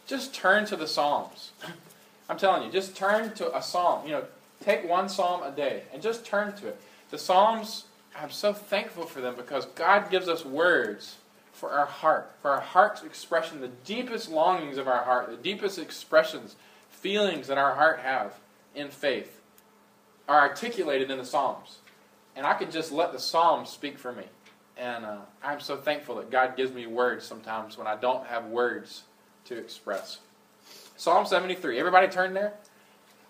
just 0.07 0.35
turn 0.35 0.65
to 0.67 0.77
the 0.77 0.87
Psalms. 0.87 1.51
I'm 2.29 2.39
telling 2.39 2.65
you, 2.65 2.73
just 2.73 2.97
turn 2.97 3.35
to 3.35 3.57
a 3.57 3.63
psalm. 3.63 4.05
You 4.05 4.13
know, 4.13 4.25
take 4.65 4.89
one 4.89 5.09
psalm 5.09 5.43
a 5.43 5.51
day 5.51 5.83
and 5.93 6.03
just 6.03 6.25
turn 6.25 6.55
to 6.57 6.69
it. 6.69 6.81
The 7.11 7.19
Psalms, 7.19 7.85
I'm 8.21 8.31
so 8.31 8.53
thankful 8.53 9.07
for 9.07 9.21
them 9.21 9.35
because 9.37 9.67
God 9.67 10.11
gives 10.11 10.29
us 10.29 10.45
words 10.45 11.17
for 11.53 11.71
our 11.71 11.87
heart, 11.87 12.33
for 12.43 12.51
our 12.51 12.61
heart's 12.61 13.03
expression, 13.03 13.61
the 13.61 13.69
deepest 13.69 14.31
longings 14.31 14.77
of 14.77 14.89
our 14.89 15.05
heart, 15.05 15.31
the 15.31 15.37
deepest 15.37 15.79
expressions, 15.79 16.57
feelings 16.91 17.47
that 17.47 17.59
our 17.59 17.75
heart 17.75 18.01
have 18.01 18.35
in 18.75 18.89
faith 18.89 19.41
are 20.29 20.41
articulated 20.41 21.11
in 21.11 21.19
the 21.19 21.25
Psalms. 21.25 21.79
And 22.35 22.45
I 22.45 22.55
can 22.55 22.71
just 22.71 22.93
let 22.93 23.13
the 23.13 23.21
Psalms 23.21 23.71
speak 23.71 23.99
for 23.99 24.13
me. 24.13 24.25
And 24.77 25.05
uh, 25.05 25.19
I'm 25.43 25.61
so 25.61 25.77
thankful 25.77 26.17
that 26.17 26.31
God 26.31 26.57
gives 26.57 26.73
me 26.73 26.87
words 26.87 27.25
sometimes 27.25 27.79
when 27.79 27.87
I 27.87 27.97
don't 27.97 28.27
have 28.27 28.47
words 28.47 29.05
to 29.47 29.57
express. 29.57 30.19
Psalm 30.97 31.27
73. 31.27 31.79
Everybody 31.79 32.09
turn 32.09 32.35
there? 32.35 32.55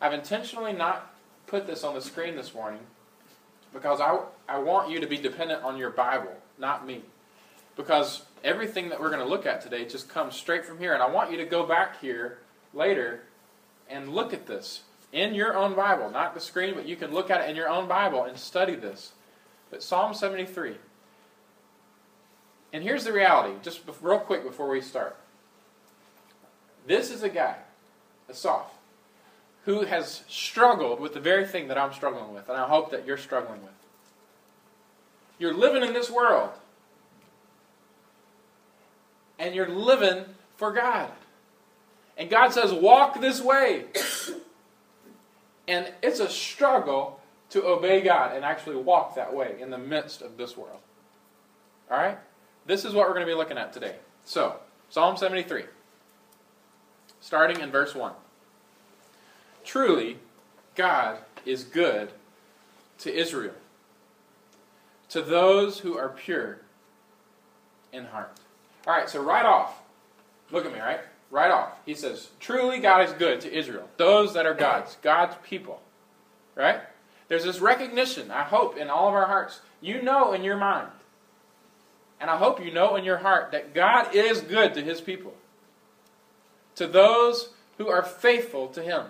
I've 0.00 0.12
intentionally 0.12 0.72
not 0.72 1.14
put 1.46 1.66
this 1.66 1.84
on 1.84 1.94
the 1.94 2.00
screen 2.00 2.36
this 2.36 2.54
morning 2.54 2.80
because 3.72 4.00
I, 4.00 4.18
I 4.48 4.58
want 4.58 4.90
you 4.90 5.00
to 5.00 5.06
be 5.06 5.16
dependent 5.16 5.62
on 5.62 5.76
your 5.76 5.90
Bible, 5.90 6.34
not 6.58 6.86
me. 6.86 7.02
Because 7.76 8.22
everything 8.42 8.88
that 8.88 9.00
we're 9.00 9.10
going 9.10 9.22
to 9.22 9.28
look 9.28 9.46
at 9.46 9.60
today 9.60 9.84
just 9.84 10.08
comes 10.08 10.34
straight 10.34 10.64
from 10.64 10.78
here. 10.78 10.94
And 10.94 11.02
I 11.02 11.10
want 11.10 11.30
you 11.30 11.36
to 11.38 11.44
go 11.44 11.64
back 11.66 12.00
here 12.00 12.38
later 12.72 13.22
and 13.88 14.12
look 14.12 14.32
at 14.32 14.46
this 14.46 14.82
in 15.12 15.34
your 15.34 15.56
own 15.56 15.74
Bible, 15.74 16.10
not 16.10 16.34
the 16.34 16.40
screen, 16.40 16.74
but 16.74 16.86
you 16.86 16.96
can 16.96 17.12
look 17.12 17.30
at 17.30 17.42
it 17.42 17.50
in 17.50 17.56
your 17.56 17.68
own 17.68 17.86
Bible 17.86 18.24
and 18.24 18.38
study 18.38 18.74
this. 18.74 19.12
But 19.70 19.82
Psalm 19.82 20.14
73. 20.14 20.76
And 22.76 22.84
here's 22.84 23.04
the 23.04 23.12
reality, 23.14 23.54
just 23.62 23.80
real 24.02 24.18
quick 24.18 24.44
before 24.44 24.68
we 24.68 24.82
start. 24.82 25.16
This 26.86 27.10
is 27.10 27.22
a 27.22 27.30
guy, 27.30 27.56
Asaph, 28.28 28.66
who 29.64 29.86
has 29.86 30.24
struggled 30.28 31.00
with 31.00 31.14
the 31.14 31.20
very 31.20 31.46
thing 31.46 31.68
that 31.68 31.78
I'm 31.78 31.94
struggling 31.94 32.34
with, 32.34 32.50
and 32.50 32.58
I 32.58 32.68
hope 32.68 32.90
that 32.90 33.06
you're 33.06 33.16
struggling 33.16 33.62
with. 33.62 33.72
You're 35.38 35.54
living 35.54 35.84
in 35.84 35.94
this 35.94 36.10
world, 36.10 36.50
and 39.38 39.54
you're 39.54 39.70
living 39.70 40.26
for 40.58 40.70
God. 40.70 41.10
And 42.18 42.28
God 42.28 42.52
says, 42.52 42.74
walk 42.74 43.22
this 43.22 43.40
way. 43.40 43.86
and 45.66 45.90
it's 46.02 46.20
a 46.20 46.28
struggle 46.28 47.22
to 47.48 47.64
obey 47.64 48.02
God 48.02 48.36
and 48.36 48.44
actually 48.44 48.76
walk 48.76 49.14
that 49.14 49.34
way 49.34 49.56
in 49.58 49.70
the 49.70 49.78
midst 49.78 50.20
of 50.20 50.36
this 50.36 50.58
world. 50.58 50.80
All 51.90 51.96
right? 51.96 52.18
This 52.66 52.84
is 52.84 52.94
what 52.94 53.06
we're 53.06 53.14
going 53.14 53.26
to 53.26 53.32
be 53.32 53.36
looking 53.36 53.58
at 53.58 53.72
today. 53.72 53.96
So, 54.24 54.56
Psalm 54.90 55.16
73, 55.16 55.64
starting 57.20 57.60
in 57.60 57.70
verse 57.70 57.94
1. 57.94 58.12
Truly, 59.64 60.18
God 60.74 61.18
is 61.44 61.62
good 61.64 62.10
to 62.98 63.14
Israel, 63.14 63.54
to 65.10 65.22
those 65.22 65.78
who 65.80 65.96
are 65.96 66.08
pure 66.08 66.58
in 67.92 68.04
heart. 68.06 68.32
All 68.86 68.94
right, 68.94 69.08
so 69.08 69.22
right 69.22 69.44
off, 69.44 69.82
look 70.50 70.66
at 70.66 70.72
me, 70.72 70.80
right? 70.80 71.00
Right 71.30 71.50
off, 71.50 71.72
he 71.84 71.94
says, 71.94 72.30
Truly, 72.40 72.78
God 72.78 73.02
is 73.08 73.12
good 73.12 73.40
to 73.42 73.52
Israel, 73.52 73.88
those 73.96 74.34
that 74.34 74.46
are 74.46 74.54
God's, 74.54 74.96
God's 75.02 75.36
people. 75.44 75.82
Right? 76.54 76.80
There's 77.28 77.44
this 77.44 77.60
recognition, 77.60 78.30
I 78.30 78.42
hope, 78.44 78.76
in 78.76 78.88
all 78.88 79.08
of 79.08 79.14
our 79.14 79.26
hearts. 79.26 79.60
You 79.80 80.02
know 80.02 80.32
in 80.32 80.42
your 80.42 80.56
mind 80.56 80.88
and 82.20 82.30
I 82.30 82.36
hope 82.36 82.64
you 82.64 82.72
know 82.72 82.96
in 82.96 83.04
your 83.04 83.18
heart 83.18 83.52
that 83.52 83.74
God 83.74 84.14
is 84.14 84.40
good 84.40 84.74
to 84.74 84.82
his 84.82 85.00
people, 85.00 85.34
to 86.76 86.86
those 86.86 87.50
who 87.78 87.88
are 87.88 88.02
faithful 88.02 88.68
to 88.68 88.82
him. 88.82 89.06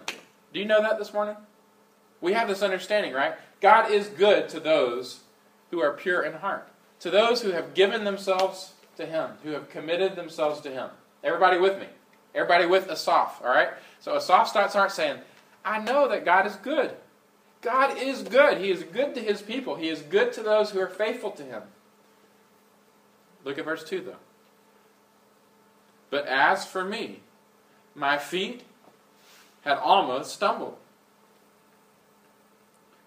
Do 0.52 0.58
you 0.58 0.64
know 0.64 0.82
that 0.82 0.98
this 0.98 1.12
morning? 1.12 1.36
We 2.20 2.32
have 2.32 2.48
this 2.48 2.62
understanding, 2.62 3.12
right? 3.12 3.34
God 3.60 3.90
is 3.90 4.08
good 4.08 4.48
to 4.50 4.60
those 4.60 5.20
who 5.70 5.80
are 5.80 5.92
pure 5.92 6.22
in 6.22 6.34
heart, 6.34 6.68
to 7.00 7.10
those 7.10 7.42
who 7.42 7.50
have 7.50 7.75
given 7.75 8.04
themselves 8.04 8.72
to 8.96 9.06
him, 9.06 9.30
who 9.42 9.50
have 9.50 9.70
committed 9.70 10.16
themselves 10.16 10.60
to 10.62 10.70
him. 10.70 10.90
Everybody 11.22 11.58
with 11.58 11.78
me? 11.78 11.86
Everybody 12.34 12.66
with 12.66 12.90
Asaph, 12.90 13.40
all 13.42 13.50
right? 13.50 13.68
So 14.00 14.16
Asaph 14.16 14.48
starts 14.48 14.76
out 14.76 14.92
saying, 14.92 15.18
I 15.64 15.78
know 15.80 16.08
that 16.08 16.25
God 16.25 16.46
is 16.46 16.56
good. 16.56 16.92
God 17.60 17.98
is 17.98 18.22
good. 18.22 18.58
He 18.58 18.70
is 18.70 18.82
good 18.82 19.14
to 19.14 19.20
his 19.20 19.42
people. 19.42 19.75
He 19.75 19.88
is 19.88 20.00
good 20.02 20.32
to 20.34 20.42
those 20.42 20.70
who 20.70 20.80
are 20.80 20.88
faithful 20.88 21.30
to 21.32 21.42
him. 21.42 21.62
Look 23.46 23.58
at 23.58 23.64
verse 23.64 23.84
2, 23.84 24.00
though. 24.00 24.16
But 26.10 26.26
as 26.26 26.66
for 26.66 26.84
me, 26.84 27.20
my 27.94 28.18
feet 28.18 28.64
had 29.62 29.78
almost 29.78 30.34
stumbled. 30.34 30.76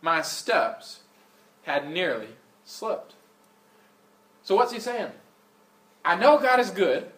My 0.01 0.21
steps 0.21 1.01
had 1.63 1.91
nearly 1.91 2.29
slipped. 2.63 3.15
So, 4.43 4.55
what's 4.55 4.71
he 4.71 4.79
saying? 4.79 5.11
I 6.05 6.15
know 6.15 6.39
God 6.39 6.61
is 6.61 6.71
good. 6.71 7.11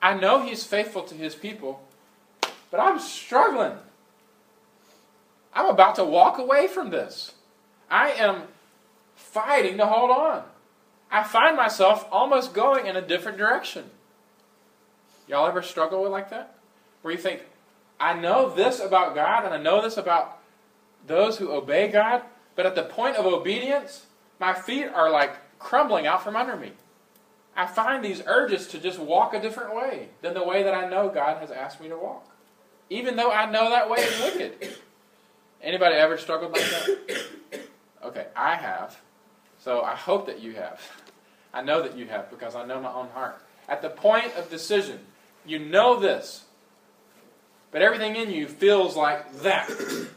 I 0.00 0.14
know 0.14 0.42
He's 0.42 0.64
faithful 0.64 1.02
to 1.02 1.14
His 1.14 1.34
people. 1.34 1.86
But 2.70 2.80
I'm 2.80 2.98
struggling. 2.98 3.76
I'm 5.52 5.68
about 5.68 5.96
to 5.96 6.04
walk 6.04 6.38
away 6.38 6.68
from 6.68 6.88
this. 6.88 7.32
I 7.90 8.12
am 8.12 8.44
fighting 9.14 9.76
to 9.76 9.84
hold 9.84 10.10
on. 10.10 10.44
I 11.12 11.22
find 11.22 11.56
myself 11.56 12.08
almost 12.10 12.54
going 12.54 12.86
in 12.86 12.96
a 12.96 13.02
different 13.02 13.36
direction. 13.36 13.84
Y'all 15.28 15.46
ever 15.46 15.60
struggle 15.60 16.02
with 16.02 16.10
like 16.10 16.30
that? 16.30 16.56
Where 17.02 17.12
you 17.12 17.20
think, 17.20 17.42
I 18.00 18.18
know 18.18 18.48
this 18.48 18.80
about 18.80 19.14
God 19.14 19.44
and 19.44 19.52
I 19.52 19.58
know 19.58 19.82
this 19.82 19.98
about 19.98 20.38
those 21.06 21.36
who 21.36 21.52
obey 21.52 21.88
God, 21.88 22.22
but 22.56 22.64
at 22.64 22.74
the 22.74 22.82
point 22.82 23.16
of 23.16 23.26
obedience, 23.26 24.06
my 24.40 24.54
feet 24.54 24.86
are 24.86 25.10
like 25.10 25.36
crumbling 25.58 26.06
out 26.06 26.24
from 26.24 26.34
under 26.34 26.56
me. 26.56 26.72
I 27.54 27.66
find 27.66 28.02
these 28.02 28.22
urges 28.26 28.66
to 28.68 28.78
just 28.78 28.98
walk 28.98 29.34
a 29.34 29.40
different 29.40 29.74
way 29.74 30.08
than 30.22 30.32
the 30.32 30.42
way 30.42 30.62
that 30.62 30.72
I 30.72 30.88
know 30.88 31.10
God 31.10 31.38
has 31.38 31.50
asked 31.50 31.80
me 31.80 31.88
to 31.88 31.96
walk. 31.98 32.26
Even 32.88 33.16
though 33.16 33.30
I 33.30 33.50
know 33.50 33.68
that 33.68 33.90
way 33.90 33.98
is 33.98 34.20
wicked. 34.20 34.76
Anybody 35.60 35.94
ever 35.96 36.16
struggled 36.16 36.52
like 36.52 36.62
that? 36.62 37.60
Okay, 38.04 38.26
I 38.34 38.56
have. 38.56 38.98
So 39.60 39.82
I 39.82 39.94
hope 39.94 40.26
that 40.26 40.40
you 40.40 40.54
have. 40.54 40.80
I 41.52 41.62
know 41.62 41.82
that 41.82 41.96
you 41.96 42.06
have 42.06 42.30
because 42.30 42.54
I 42.54 42.64
know 42.64 42.80
my 42.80 42.92
own 42.92 43.08
heart. 43.08 43.40
At 43.68 43.82
the 43.82 43.90
point 43.90 44.34
of 44.36 44.50
decision, 44.50 44.98
you 45.46 45.58
know 45.58 45.98
this, 46.00 46.44
but 47.70 47.82
everything 47.82 48.16
in 48.16 48.30
you 48.30 48.46
feels 48.48 48.96
like 48.96 49.40
that. 49.40 49.70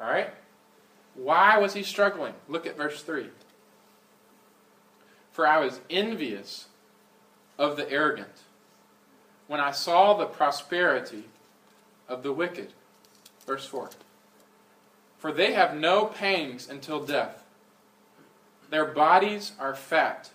All 0.00 0.06
right? 0.06 0.30
Why 1.14 1.58
was 1.58 1.74
he 1.74 1.82
struggling? 1.82 2.34
Look 2.48 2.66
at 2.66 2.76
verse 2.76 3.02
3. 3.02 3.26
For 5.32 5.46
I 5.46 5.60
was 5.60 5.80
envious 5.90 6.66
of 7.58 7.76
the 7.76 7.90
arrogant 7.90 8.42
when 9.46 9.60
I 9.60 9.70
saw 9.70 10.14
the 10.14 10.26
prosperity 10.26 11.24
of 12.08 12.22
the 12.22 12.32
wicked. 12.32 12.72
Verse 13.46 13.66
4. 13.66 13.90
For 15.18 15.32
they 15.32 15.52
have 15.52 15.76
no 15.76 16.06
pangs 16.06 16.68
until 16.68 17.04
death. 17.04 17.41
Their 18.72 18.86
bodies 18.86 19.52
are 19.60 19.74
fat 19.74 20.30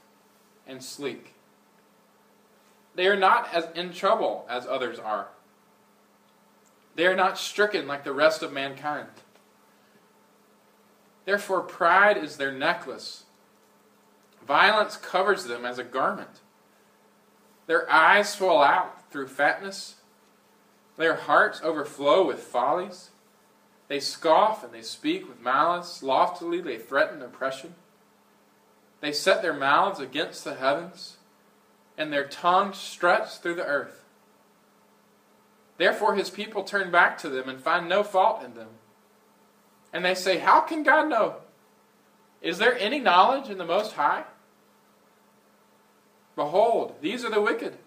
and 0.68 0.84
sleek. 0.84 1.34
They 2.94 3.08
are 3.08 3.16
not 3.16 3.52
as 3.52 3.68
in 3.74 3.92
trouble 3.92 4.46
as 4.48 4.68
others 4.68 5.00
are. 5.00 5.30
They 6.94 7.08
are 7.08 7.16
not 7.16 7.40
stricken 7.40 7.88
like 7.88 8.04
the 8.04 8.14
rest 8.14 8.44
of 8.44 8.54
mankind. 8.54 9.08
Therefore, 11.26 11.62
pride 11.62 12.16
is 12.16 12.38
their 12.38 12.52
necklace. 12.52 13.24
Violence 14.46 14.98
covers 14.98 15.46
them 15.46 15.66
as 15.66 15.80
a 15.80 15.84
garment. 15.84 16.42
Their 17.66 17.92
eyes 17.92 18.32
swell 18.32 18.62
out 18.62 19.10
through 19.10 19.30
fatness. 19.30 19.96
Their 20.96 21.16
hearts 21.16 21.60
overflow 21.64 22.28
with 22.28 22.42
follies. 22.42 23.10
They 23.88 24.00
scoff 24.00 24.64
and 24.64 24.72
they 24.72 24.84
speak 24.84 25.28
with 25.28 25.42
malice. 25.42 26.04
Loftily 26.04 26.62
they 26.62 26.78
threaten 26.78 27.24
oppression. 27.24 27.74
They 29.00 29.12
set 29.12 29.42
their 29.42 29.54
mouths 29.54 30.00
against 30.00 30.44
the 30.44 30.56
heavens, 30.56 31.18
and 31.98 32.12
their 32.12 32.28
tongues 32.28 32.78
stretch 32.78 33.38
through 33.38 33.56
the 33.56 33.66
earth. 33.66 34.04
Therefore, 35.78 36.16
his 36.16 36.30
people 36.30 36.64
turn 36.64 36.92
back 36.92 37.18
to 37.20 37.30
them 37.30 37.48
and 37.48 37.62
find 37.62 37.88
no 37.88 38.04
fault 38.04 38.44
in 38.44 38.56
them. 38.56 38.70
And 39.94 40.04
they 40.04 40.16
say, 40.16 40.40
How 40.40 40.62
can 40.62 40.84
God 40.84 41.10
know? 41.10 41.38
Is 42.42 42.58
there 42.58 42.78
any 42.78 43.00
knowledge 43.00 43.50
in 43.50 43.58
the 43.58 43.66
Most 43.66 43.94
High? 43.94 44.24
Behold, 46.36 46.96
these 47.02 47.26
are 47.26 47.32
the 47.32 47.42
wicked, 47.42 47.78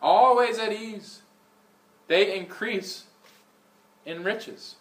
always 0.00 0.58
at 0.58 0.72
ease. 0.72 1.22
They 2.06 2.36
increase 2.36 3.04
in 4.04 4.24
riches. 4.24 4.76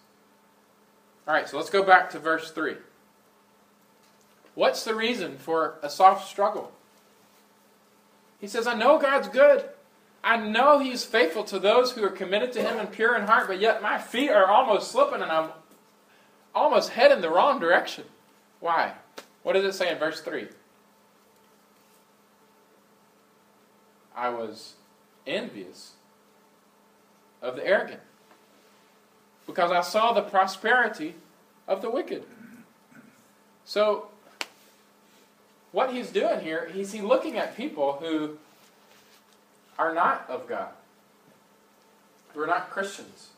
All 1.26 1.34
right, 1.34 1.48
so 1.48 1.56
let's 1.56 1.70
go 1.70 1.84
back 1.84 2.10
to 2.12 2.20
verse 2.20 2.52
3. 2.52 2.76
What's 4.56 4.84
the 4.84 4.96
reason 4.96 5.38
for 5.38 5.80
Asaph's 5.84 6.28
struggle? 6.28 6.72
He 8.40 8.48
says, 8.48 8.68
I 8.68 8.76
know 8.76 9.00
God's 9.00 9.28
good. 9.30 9.66
I 10.24 10.38
know 10.38 10.80
He's 10.80 11.04
faithful 11.04 11.44
to 11.46 11.60
those 11.60 11.92
who 11.92 12.04
are 12.04 12.10
committed 12.10 12.54
to 12.54 12.62
Him 12.62 12.80
and 12.80 12.92
pure 12.92 13.16
in 13.16 13.26
heart, 13.26 13.48
but 13.48 13.60
yet 13.60 13.82
my 13.82 13.98
feet 13.98 14.30
are 14.30 14.48
almost 14.48 14.92
slipping 14.92 15.22
and 15.22 15.32
I'm 15.32 15.50
almost 16.54 16.90
heading 16.90 17.22
the 17.22 17.30
wrong 17.30 17.60
direction. 17.60 18.06
Why? 18.60 18.94
What 19.44 19.54
does 19.54 19.66
it 19.66 19.74
say 19.74 19.92
in 19.92 19.98
verse 19.98 20.22
3? 20.22 20.48
I 24.16 24.30
was 24.30 24.76
envious 25.26 25.94
of 27.42 27.56
the 27.56 27.66
arrogant 27.66 28.02
because 29.46 29.72
I 29.72 29.82
saw 29.82 30.14
the 30.14 30.22
prosperity 30.22 31.16
of 31.68 31.82
the 31.82 31.90
wicked. 31.90 32.24
So, 33.66 34.10
what 35.74 35.92
he's 35.92 36.12
doing 36.12 36.40
here, 36.40 36.70
he's 36.72 36.94
he 36.94 37.02
looking 37.02 37.38
at 37.38 37.58
people 37.58 37.98
who 38.00 38.38
are 39.78 39.94
not 39.94 40.26
of 40.30 40.48
God, 40.48 40.70
who 42.34 42.42
are 42.42 42.48
not 42.48 42.70
Christians, 42.70 43.32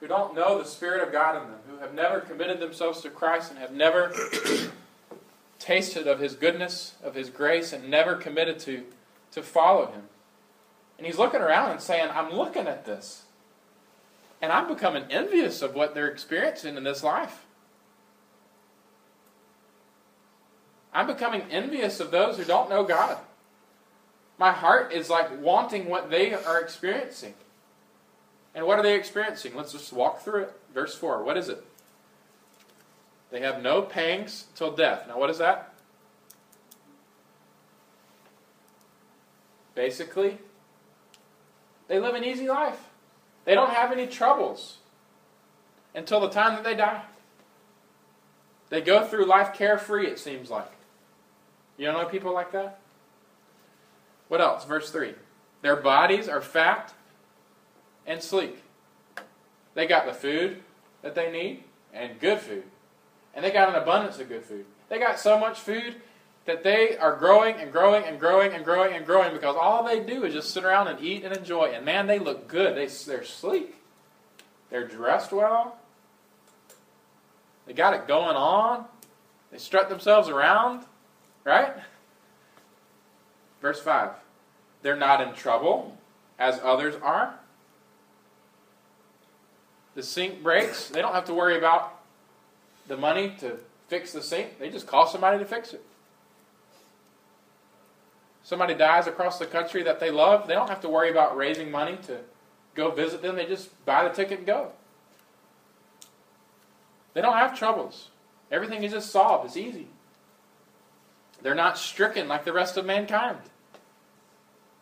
who 0.00 0.08
don't 0.08 0.34
know 0.34 0.58
the 0.58 0.64
Spirit 0.64 1.06
of 1.06 1.12
God 1.12 1.40
in 1.40 1.50
them, 1.50 1.60
who 1.70 1.76
have 1.78 1.94
never 1.94 2.20
committed 2.20 2.58
themselves 2.58 3.02
to 3.02 3.10
Christ 3.10 3.50
and 3.50 3.60
have 3.60 3.72
never 3.72 4.12
tasted 5.58 6.08
of 6.08 6.18
His 6.18 6.34
goodness, 6.34 6.94
of 7.04 7.14
His 7.14 7.30
grace, 7.30 7.72
and 7.72 7.88
never 7.90 8.16
committed 8.16 8.58
to, 8.60 8.84
to 9.32 9.42
follow 9.42 9.86
Him. 9.86 10.04
And 10.96 11.06
he's 11.06 11.18
looking 11.18 11.40
around 11.40 11.70
and 11.70 11.80
saying, 11.80 12.08
I'm 12.12 12.32
looking 12.32 12.66
at 12.66 12.84
this. 12.84 13.22
And 14.40 14.50
I'm 14.50 14.66
becoming 14.66 15.04
envious 15.10 15.62
of 15.62 15.74
what 15.74 15.94
they're 15.94 16.08
experiencing 16.08 16.76
in 16.76 16.84
this 16.84 17.04
life. 17.04 17.44
I'm 20.92 21.06
becoming 21.06 21.42
envious 21.50 22.00
of 22.00 22.10
those 22.10 22.36
who 22.36 22.44
don't 22.44 22.70
know 22.70 22.84
God. 22.84 23.18
My 24.38 24.52
heart 24.52 24.92
is 24.92 25.10
like 25.10 25.40
wanting 25.40 25.88
what 25.88 26.10
they 26.10 26.32
are 26.32 26.60
experiencing. 26.60 27.34
And 28.54 28.66
what 28.66 28.78
are 28.78 28.82
they 28.82 28.94
experiencing? 28.94 29.54
Let's 29.54 29.72
just 29.72 29.92
walk 29.92 30.22
through 30.22 30.42
it. 30.42 30.60
Verse 30.72 30.94
4. 30.94 31.22
What 31.22 31.36
is 31.36 31.48
it? 31.48 31.64
They 33.30 33.40
have 33.40 33.62
no 33.62 33.82
pangs 33.82 34.46
till 34.54 34.72
death. 34.72 35.04
Now, 35.06 35.18
what 35.18 35.30
is 35.30 35.38
that? 35.38 35.74
Basically, 39.74 40.38
they 41.86 42.00
live 42.00 42.14
an 42.14 42.24
easy 42.24 42.48
life. 42.48 42.80
They 43.44 43.54
don't 43.54 43.70
have 43.70 43.92
any 43.92 44.06
troubles 44.06 44.78
until 45.94 46.20
the 46.20 46.30
time 46.30 46.54
that 46.54 46.64
they 46.64 46.74
die. 46.74 47.02
They 48.70 48.80
go 48.80 49.06
through 49.06 49.26
life 49.26 49.54
carefree, 49.54 50.06
it 50.06 50.18
seems 50.18 50.50
like. 50.50 50.70
You 51.78 51.86
don't 51.86 51.94
know 51.94 52.08
people 52.08 52.34
like 52.34 52.52
that? 52.52 52.80
What 54.28 54.40
else? 54.40 54.64
Verse 54.64 54.90
3. 54.90 55.14
Their 55.62 55.76
bodies 55.76 56.28
are 56.28 56.40
fat 56.40 56.92
and 58.06 58.22
sleek. 58.22 58.62
They 59.74 59.86
got 59.86 60.06
the 60.06 60.12
food 60.12 60.62
that 61.02 61.14
they 61.14 61.30
need 61.30 61.64
and 61.94 62.20
good 62.20 62.40
food. 62.40 62.64
And 63.34 63.44
they 63.44 63.50
got 63.50 63.68
an 63.68 63.76
abundance 63.76 64.18
of 64.18 64.28
good 64.28 64.44
food. 64.44 64.66
They 64.88 64.98
got 64.98 65.20
so 65.20 65.38
much 65.38 65.60
food 65.60 65.96
that 66.46 66.62
they 66.62 66.96
are 66.96 67.14
growing 67.14 67.56
and 67.56 67.70
growing 67.70 68.04
and 68.04 68.18
growing 68.18 68.54
and 68.54 68.64
growing 68.64 68.94
and 68.94 69.04
growing 69.06 69.32
because 69.32 69.54
all 69.54 69.84
they 69.84 70.00
do 70.00 70.24
is 70.24 70.32
just 70.32 70.50
sit 70.50 70.64
around 70.64 70.88
and 70.88 71.00
eat 71.00 71.22
and 71.24 71.36
enjoy. 71.36 71.66
And 71.66 71.84
man, 71.84 72.06
they 72.06 72.18
look 72.18 72.48
good. 72.48 72.76
They, 72.76 72.86
they're 72.86 73.24
sleek. 73.24 73.76
They're 74.70 74.88
dressed 74.88 75.30
well. 75.30 75.76
They 77.66 77.74
got 77.74 77.94
it 77.94 78.08
going 78.08 78.36
on. 78.36 78.86
They 79.52 79.58
strut 79.58 79.88
themselves 79.88 80.28
around. 80.28 80.84
Right? 81.48 81.72
Verse 83.62 83.80
5. 83.80 84.10
They're 84.82 84.96
not 84.96 85.20
in 85.20 85.34
trouble 85.34 85.96
as 86.38 86.60
others 86.62 86.94
are. 87.02 87.38
The 89.94 90.02
sink 90.02 90.42
breaks. 90.42 90.88
They 90.88 91.00
don't 91.00 91.14
have 91.14 91.24
to 91.24 91.34
worry 91.34 91.56
about 91.56 92.00
the 92.86 92.96
money 92.96 93.34
to 93.40 93.58
fix 93.88 94.12
the 94.12 94.22
sink. 94.22 94.58
They 94.58 94.70
just 94.70 94.86
call 94.86 95.06
somebody 95.06 95.38
to 95.38 95.44
fix 95.44 95.72
it 95.72 95.84
somebody 98.48 98.72
dies 98.72 99.06
across 99.06 99.38
the 99.38 99.44
country 99.44 99.82
that 99.82 100.00
they 100.00 100.10
love, 100.10 100.48
they 100.48 100.54
don't 100.54 100.70
have 100.70 100.80
to 100.80 100.88
worry 100.88 101.10
about 101.10 101.36
raising 101.36 101.70
money 101.70 101.98
to 102.06 102.18
go 102.74 102.90
visit 102.90 103.20
them. 103.20 103.36
They 103.36 103.44
just 103.44 103.84
buy 103.84 104.08
the 104.08 104.14
ticket 104.14 104.38
and 104.38 104.46
go. 104.46 104.72
They 107.12 107.20
don't 107.20 107.36
have 107.36 107.58
troubles. 107.58 108.08
Everything 108.50 108.82
is 108.84 108.92
just 108.92 109.10
solved. 109.10 109.44
It's 109.44 109.58
easy. 109.58 109.88
They're 111.42 111.54
not 111.54 111.78
stricken 111.78 112.28
like 112.28 112.44
the 112.44 112.52
rest 112.52 112.76
of 112.76 112.84
mankind. 112.84 113.38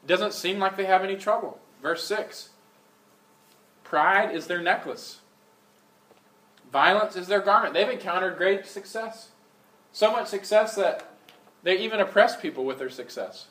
It 0.02 0.06
doesn't 0.06 0.32
seem 0.32 0.58
like 0.58 0.76
they 0.76 0.86
have 0.86 1.04
any 1.04 1.16
trouble. 1.16 1.58
Verse 1.82 2.04
6 2.04 2.50
Pride 3.84 4.34
is 4.34 4.46
their 4.46 4.60
necklace, 4.60 5.20
violence 6.72 7.16
is 7.16 7.28
their 7.28 7.40
garment. 7.40 7.74
They've 7.74 7.88
encountered 7.88 8.36
great 8.36 8.66
success. 8.66 9.30
So 9.92 10.12
much 10.12 10.26
success 10.26 10.74
that 10.74 11.08
they 11.62 11.78
even 11.78 12.00
oppress 12.00 12.38
people 12.38 12.64
with 12.64 12.78
their 12.78 12.90
success. 12.90 13.46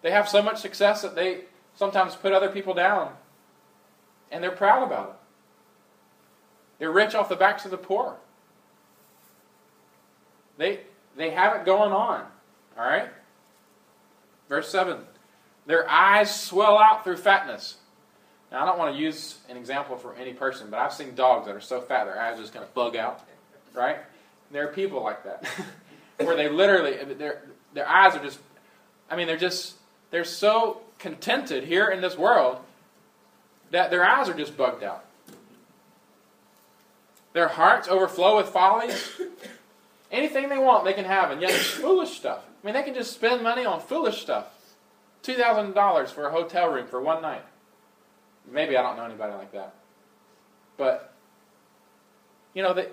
They 0.00 0.10
have 0.10 0.28
so 0.28 0.42
much 0.42 0.60
success 0.60 1.02
that 1.02 1.14
they 1.14 1.42
sometimes 1.74 2.16
put 2.16 2.32
other 2.32 2.48
people 2.48 2.74
down. 2.74 3.12
And 4.30 4.42
they're 4.42 4.50
proud 4.50 4.82
about 4.82 5.10
it. 5.10 5.14
They're 6.78 6.90
rich 6.90 7.14
off 7.14 7.28
the 7.28 7.36
backs 7.36 7.64
of 7.64 7.70
the 7.70 7.76
poor. 7.76 8.16
They, 10.56 10.80
they 11.16 11.30
have 11.30 11.56
it 11.56 11.64
going 11.64 11.92
on. 11.92 12.24
All 12.78 12.84
right? 12.84 13.08
Verse 14.48 14.68
7 14.68 14.98
Their 15.66 15.88
eyes 15.88 16.34
swell 16.34 16.78
out 16.78 17.04
through 17.04 17.16
fatness. 17.16 17.76
Now, 18.50 18.62
I 18.62 18.66
don't 18.66 18.78
want 18.78 18.94
to 18.94 19.00
use 19.00 19.38
an 19.48 19.56
example 19.56 19.96
for 19.96 20.14
any 20.14 20.34
person, 20.34 20.68
but 20.70 20.78
I've 20.78 20.92
seen 20.92 21.14
dogs 21.14 21.46
that 21.46 21.56
are 21.56 21.60
so 21.60 21.80
fat 21.80 22.04
their 22.04 22.20
eyes 22.20 22.38
just 22.38 22.52
kind 22.52 22.64
of 22.64 22.74
bug 22.74 22.96
out. 22.96 23.26
Right? 23.74 23.98
there 24.50 24.68
are 24.68 24.72
people 24.72 25.02
like 25.02 25.24
that. 25.24 25.46
where 26.18 26.36
they 26.36 26.50
literally, 26.50 27.02
their, 27.14 27.42
their 27.72 27.88
eyes 27.88 28.14
are 28.14 28.22
just, 28.22 28.38
I 29.10 29.16
mean, 29.16 29.26
they're 29.26 29.38
just 29.38 29.76
they're 30.12 30.24
so 30.24 30.82
contented 30.98 31.64
here 31.64 31.88
in 31.88 32.00
this 32.00 32.16
world 32.16 32.58
that 33.70 33.90
their 33.90 34.04
eyes 34.04 34.28
are 34.28 34.34
just 34.34 34.56
bugged 34.56 34.84
out. 34.84 35.04
Their 37.32 37.48
hearts 37.48 37.88
overflow 37.88 38.36
with 38.36 38.50
follies. 38.50 39.10
Anything 40.12 40.48
they 40.48 40.58
want, 40.58 40.84
they 40.84 40.92
can 40.92 41.06
have, 41.06 41.30
and 41.30 41.40
yet 41.40 41.50
it's 41.50 41.66
foolish 41.70 42.10
stuff. 42.10 42.44
I 42.62 42.66
mean, 42.66 42.74
they 42.74 42.82
can 42.82 42.94
just 42.94 43.12
spend 43.12 43.42
money 43.42 43.64
on 43.64 43.80
foolish 43.80 44.20
stuff. 44.20 44.46
$2,000 45.24 46.08
for 46.08 46.26
a 46.26 46.30
hotel 46.30 46.70
room 46.70 46.86
for 46.86 47.00
one 47.00 47.22
night. 47.22 47.44
Maybe 48.50 48.76
I 48.76 48.82
don't 48.82 48.96
know 48.96 49.04
anybody 49.04 49.32
like 49.34 49.52
that. 49.52 49.74
But, 50.76 51.14
you 52.54 52.62
know, 52.62 52.74
they, 52.74 52.88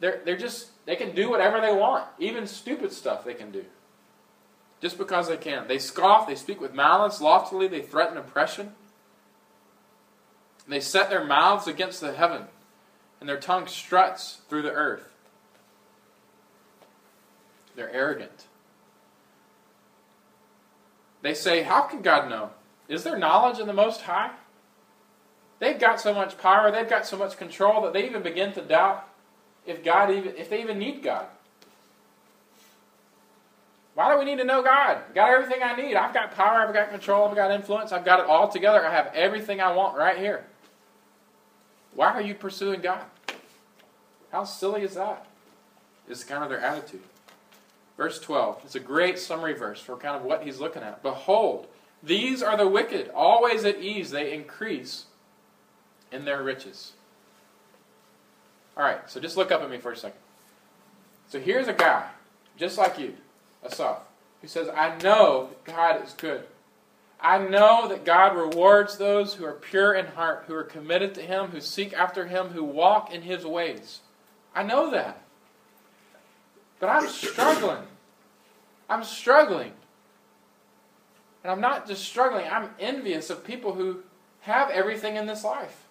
they're, 0.00 0.20
they're 0.24 0.36
just, 0.36 0.68
they 0.84 0.96
can 0.96 1.14
do 1.14 1.30
whatever 1.30 1.60
they 1.60 1.72
want. 1.72 2.06
Even 2.18 2.46
stupid 2.46 2.92
stuff 2.92 3.24
they 3.24 3.34
can 3.34 3.50
do 3.50 3.64
just 4.80 4.98
because 4.98 5.28
they 5.28 5.36
can. 5.36 5.68
They 5.68 5.78
scoff, 5.78 6.26
they 6.26 6.34
speak 6.34 6.60
with 6.60 6.74
malice, 6.74 7.20
loftily 7.20 7.68
they 7.68 7.82
threaten 7.82 8.16
oppression. 8.16 8.72
They 10.68 10.80
set 10.80 11.10
their 11.10 11.24
mouths 11.24 11.66
against 11.66 12.00
the 12.00 12.12
heaven, 12.12 12.44
and 13.20 13.28
their 13.28 13.40
tongue 13.40 13.68
struts 13.68 14.40
through 14.48 14.62
the 14.62 14.72
earth. 14.72 15.12
They're 17.76 17.92
arrogant. 17.92 18.46
They 21.22 21.34
say, 21.34 21.62
How 21.62 21.82
can 21.82 22.02
God 22.02 22.28
know? 22.28 22.50
Is 22.88 23.04
there 23.04 23.18
knowledge 23.18 23.58
in 23.58 23.66
the 23.66 23.72
Most 23.72 24.02
High? 24.02 24.30
They've 25.58 25.78
got 25.78 26.00
so 26.00 26.12
much 26.12 26.36
power, 26.38 26.70
they've 26.70 26.88
got 26.88 27.06
so 27.06 27.16
much 27.16 27.36
control 27.36 27.82
that 27.82 27.92
they 27.92 28.06
even 28.06 28.22
begin 28.22 28.52
to 28.54 28.62
doubt 28.62 29.08
if 29.66 29.84
God 29.84 30.10
even 30.10 30.36
if 30.36 30.50
they 30.50 30.60
even 30.60 30.78
need 30.78 31.02
God. 31.02 31.26
Why 33.94 34.12
do 34.12 34.18
we 34.18 34.26
need 34.26 34.36
to 34.38 34.44
know 34.44 34.62
God? 34.62 34.98
I've 35.08 35.14
got 35.14 35.30
everything 35.30 35.62
I 35.62 35.74
need. 35.74 35.96
I've 35.96 36.12
got 36.12 36.34
power, 36.34 36.60
I've 36.60 36.74
got 36.74 36.90
control, 36.90 37.28
I've 37.28 37.34
got 37.34 37.50
influence, 37.50 37.92
I've 37.92 38.04
got 38.04 38.20
it 38.20 38.26
all 38.26 38.46
together. 38.46 38.84
I 38.84 38.92
have 38.92 39.10
everything 39.14 39.60
I 39.60 39.72
want 39.72 39.96
right 39.96 40.18
here. 40.18 40.44
Why 41.94 42.12
are 42.12 42.20
you 42.20 42.34
pursuing 42.34 42.82
God? 42.82 43.02
How 44.30 44.44
silly 44.44 44.82
is 44.82 44.94
that? 44.94 45.24
It's 46.08 46.24
kind 46.24 46.44
of 46.44 46.50
their 46.50 46.60
attitude. 46.60 47.00
Verse 47.96 48.18
12. 48.20 48.60
It's 48.64 48.74
a 48.74 48.80
great 48.80 49.18
summary 49.18 49.54
verse 49.54 49.80
for 49.80 49.96
kind 49.96 50.16
of 50.16 50.22
what 50.22 50.42
he's 50.42 50.60
looking 50.60 50.82
at. 50.82 51.02
Behold, 51.02 51.66
these 52.02 52.42
are 52.42 52.56
the 52.56 52.68
wicked, 52.68 53.10
always 53.14 53.64
at 53.64 53.80
ease, 53.80 54.10
they 54.10 54.32
increase 54.32 55.06
in 56.12 56.24
their 56.24 56.42
riches. 56.42 56.92
All 58.76 58.84
right, 58.84 58.98
so 59.10 59.18
just 59.20 59.36
look 59.36 59.50
up 59.50 59.62
at 59.62 59.70
me 59.70 59.78
for 59.78 59.92
a 59.92 59.96
second. 59.96 60.18
So 61.28 61.40
here's 61.40 61.68
a 61.68 61.72
guy, 61.72 62.08
just 62.56 62.78
like 62.78 62.98
you 62.98 63.14
Asaph, 63.64 64.02
who 64.40 64.48
says, 64.48 64.68
I 64.68 64.96
know 64.98 65.48
that 65.48 65.64
God 65.64 66.04
is 66.04 66.12
good. 66.12 66.44
I 67.20 67.38
know 67.38 67.88
that 67.88 68.04
God 68.04 68.36
rewards 68.36 68.98
those 68.98 69.34
who 69.34 69.44
are 69.44 69.54
pure 69.54 69.94
in 69.94 70.06
heart, 70.06 70.44
who 70.46 70.54
are 70.54 70.62
committed 70.62 71.14
to 71.14 71.22
Him, 71.22 71.46
who 71.48 71.60
seek 71.60 71.94
after 71.94 72.26
Him, 72.26 72.48
who 72.48 72.62
walk 72.62 73.12
in 73.12 73.22
His 73.22 73.44
ways. 73.44 74.00
I 74.54 74.62
know 74.62 74.90
that. 74.90 75.22
But 76.78 76.88
I'm 76.88 77.08
struggling. 77.08 77.82
I'm 78.88 79.04
struggling. 79.04 79.72
And 81.42 81.52
I'm 81.52 81.60
not 81.60 81.86
just 81.86 82.04
struggling, 82.04 82.46
I'm 82.50 82.70
envious 82.80 83.30
of 83.30 83.44
people 83.44 83.74
who 83.74 84.00
have 84.40 84.68
everything 84.70 85.16
in 85.16 85.26
this 85.26 85.44
life, 85.44 85.86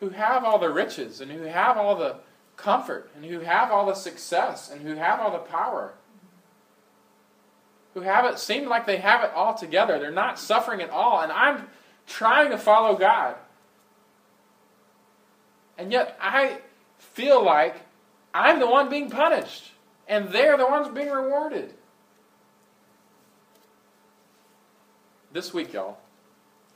who 0.00 0.10
have 0.10 0.44
all 0.44 0.58
the 0.58 0.70
riches, 0.70 1.20
and 1.20 1.30
who 1.30 1.42
have 1.42 1.76
all 1.76 1.94
the 1.94 2.16
comfort, 2.56 3.08
and 3.14 3.24
who 3.24 3.40
have 3.40 3.70
all 3.70 3.86
the 3.86 3.94
success, 3.94 4.68
and 4.70 4.80
who 4.80 4.96
have 4.96 5.20
all 5.20 5.30
the 5.30 5.38
power. 5.38 5.94
Who 7.94 8.00
have 8.00 8.24
it 8.24 8.38
seem 8.38 8.68
like 8.68 8.86
they 8.86 8.98
have 8.98 9.24
it 9.24 9.32
all 9.34 9.54
together. 9.54 9.98
They're 9.98 10.10
not 10.10 10.38
suffering 10.38 10.80
at 10.80 10.90
all. 10.90 11.20
And 11.20 11.32
I'm 11.32 11.68
trying 12.06 12.50
to 12.50 12.58
follow 12.58 12.96
God. 12.96 13.36
And 15.78 15.90
yet 15.90 16.16
I 16.20 16.58
feel 16.98 17.42
like 17.44 17.76
I'm 18.34 18.58
the 18.58 18.66
one 18.66 18.88
being 18.88 19.10
punished, 19.10 19.72
and 20.10 20.28
they're 20.30 20.58
the 20.58 20.66
ones 20.66 20.88
being 20.88 21.08
rewarded. 21.08 21.72
This 25.32 25.54
week, 25.54 25.72
y'all, 25.72 25.98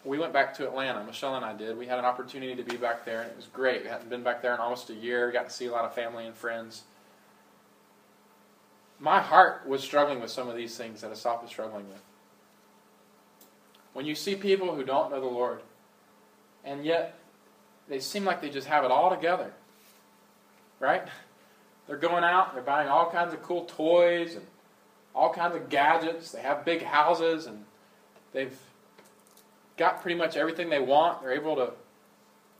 we 0.04 0.18
went 0.18 0.32
back 0.32 0.54
to 0.54 0.68
Atlanta. 0.68 1.02
Michelle 1.02 1.34
and 1.34 1.44
I 1.44 1.52
did. 1.52 1.76
We 1.76 1.86
had 1.86 1.98
an 1.98 2.04
opportunity 2.04 2.54
to 2.54 2.62
be 2.62 2.76
back 2.76 3.04
there, 3.04 3.22
and 3.22 3.30
it 3.32 3.36
was 3.36 3.46
great. 3.46 3.82
We 3.82 3.88
hadn't 3.88 4.08
been 4.08 4.22
back 4.22 4.40
there 4.40 4.54
in 4.54 4.60
almost 4.60 4.88
a 4.88 4.94
year. 4.94 5.26
We 5.26 5.32
got 5.32 5.48
to 5.48 5.52
see 5.52 5.66
a 5.66 5.72
lot 5.72 5.84
of 5.84 5.92
family 5.92 6.24
and 6.24 6.36
friends. 6.36 6.84
My 9.00 9.20
heart 9.20 9.66
was 9.66 9.82
struggling 9.82 10.20
with 10.20 10.30
some 10.30 10.48
of 10.48 10.54
these 10.54 10.78
things 10.78 11.00
that 11.00 11.10
Asaph 11.10 11.42
was 11.42 11.50
struggling 11.50 11.88
with. 11.88 12.02
When 13.94 14.06
you 14.06 14.14
see 14.14 14.36
people 14.36 14.76
who 14.76 14.84
don't 14.84 15.10
know 15.10 15.20
the 15.20 15.26
Lord, 15.26 15.60
and 16.64 16.84
yet 16.84 17.18
they 17.88 17.98
seem 17.98 18.24
like 18.24 18.40
they 18.40 18.50
just 18.50 18.68
have 18.68 18.84
it 18.84 18.92
all 18.92 19.10
together, 19.10 19.52
right? 20.78 21.02
They're 21.86 21.96
going 21.96 22.24
out, 22.24 22.54
they're 22.54 22.62
buying 22.62 22.88
all 22.88 23.10
kinds 23.10 23.34
of 23.34 23.42
cool 23.42 23.64
toys 23.64 24.36
and 24.36 24.46
all 25.14 25.32
kinds 25.32 25.54
of 25.54 25.68
gadgets. 25.68 26.32
They 26.32 26.40
have 26.40 26.64
big 26.64 26.82
houses 26.82 27.46
and 27.46 27.64
they've 28.32 28.56
got 29.76 30.02
pretty 30.02 30.16
much 30.16 30.36
everything 30.36 30.70
they 30.70 30.80
want. 30.80 31.22
They're 31.22 31.32
able 31.32 31.56
to 31.56 31.72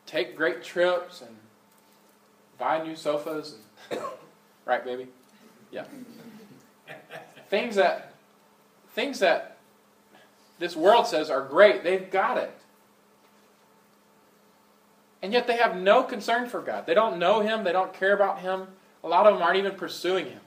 take 0.07 0.37
great 0.37 0.63
trips 0.63 1.23
and 1.23 1.35
buy 2.59 2.83
new 2.83 2.97
sofas. 2.97 3.57
And, 3.91 4.01
right, 4.65 4.85
baby? 4.85 5.09
Yeah. 5.71 5.85
things 7.49 7.77
that 7.77 8.15
things 8.95 9.19
that 9.19 9.57
this 10.59 10.77
world 10.77 11.07
says 11.07 11.31
are 11.31 11.43
great, 11.43 11.83
they've 11.83 12.11
got 12.11 12.39
it. 12.39 12.57
And 15.21 15.33
yet 15.33 15.47
they 15.47 15.57
have 15.57 15.77
no 15.77 16.03
concern 16.03 16.49
for 16.49 16.61
God. 16.61 16.87
They 16.87 16.95
don't 16.95 17.19
know 17.19 17.41
Him, 17.41 17.65
they 17.65 17.73
don't 17.73 17.93
care 17.93 18.15
about 18.15 18.41
Him. 18.41 18.69
A 19.05 19.09
lot 19.09 19.27
of 19.27 19.35
them 19.35 19.43
aren't 19.43 19.59
even 19.59 19.75
pursuing 19.75 20.27
Him. 20.27 20.41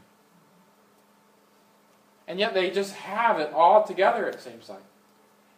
And 2.28 2.39
yet 2.39 2.54
they 2.54 2.72
just 2.72 2.93
have 2.93 3.39
it 3.39 3.54
all 3.54 3.84
together, 3.84 4.28
it 4.28 4.41
seems 4.41 4.67
like. 4.67 4.84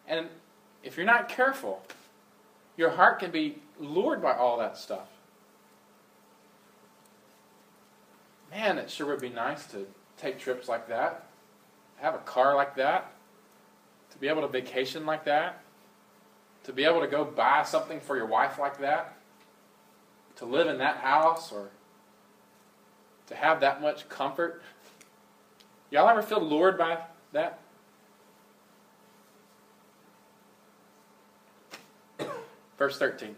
And 0.08 0.28
if 0.84 0.98
you're 0.98 1.06
not 1.06 1.30
careful, 1.30 1.82
your 2.78 2.92
heart 2.92 3.20
can 3.20 3.32
be 3.32 3.58
lured 3.80 4.22
by 4.22 4.34
all 4.34 4.58
that 4.60 4.78
stuff. 4.78 5.08
Man, 8.52 8.78
it 8.78 8.90
sure 8.90 9.08
would 9.08 9.22
be 9.22 9.30
nice 9.30 9.66
to 9.68 9.88
take 10.18 10.38
trips 10.40 10.68
like 10.68 10.90
that, 10.90 11.26
have 11.98 12.16
a 12.16 12.20
car 12.20 12.56
like 12.56 12.76
that, 12.76 13.12
to 14.12 14.18
be 14.18 14.28
able 14.28 14.42
to 14.42 14.48
vacation 14.48 15.06
like 15.06 15.24
that, 15.26 15.62
to 16.64 16.74
be 16.74 16.84
able 16.84 17.00
to 17.00 17.08
go 17.08 17.24
buy 17.24 17.64
something 17.64 18.00
for 18.00 18.18
your 18.18 18.26
wife 18.26 18.60
like 18.60 18.80
that, 18.80 19.14
to 20.36 20.46
live 20.46 20.68
in 20.68 20.80
that 20.80 20.98
house, 20.98 21.52
or 21.52 21.70
to 23.30 23.36
have 23.36 23.62
that 23.62 23.82
much 23.82 24.10
comfort. 24.10 24.62
Y'all 25.92 26.10
ever 26.10 26.22
feel 26.22 26.42
lured 26.42 26.78
by 26.78 26.98
that? 27.32 27.60
Verse 32.78 32.98
13. 32.98 33.36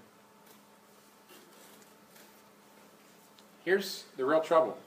Here's 3.64 4.06
the 4.18 4.26
real 4.26 4.42
trouble. 4.42 4.78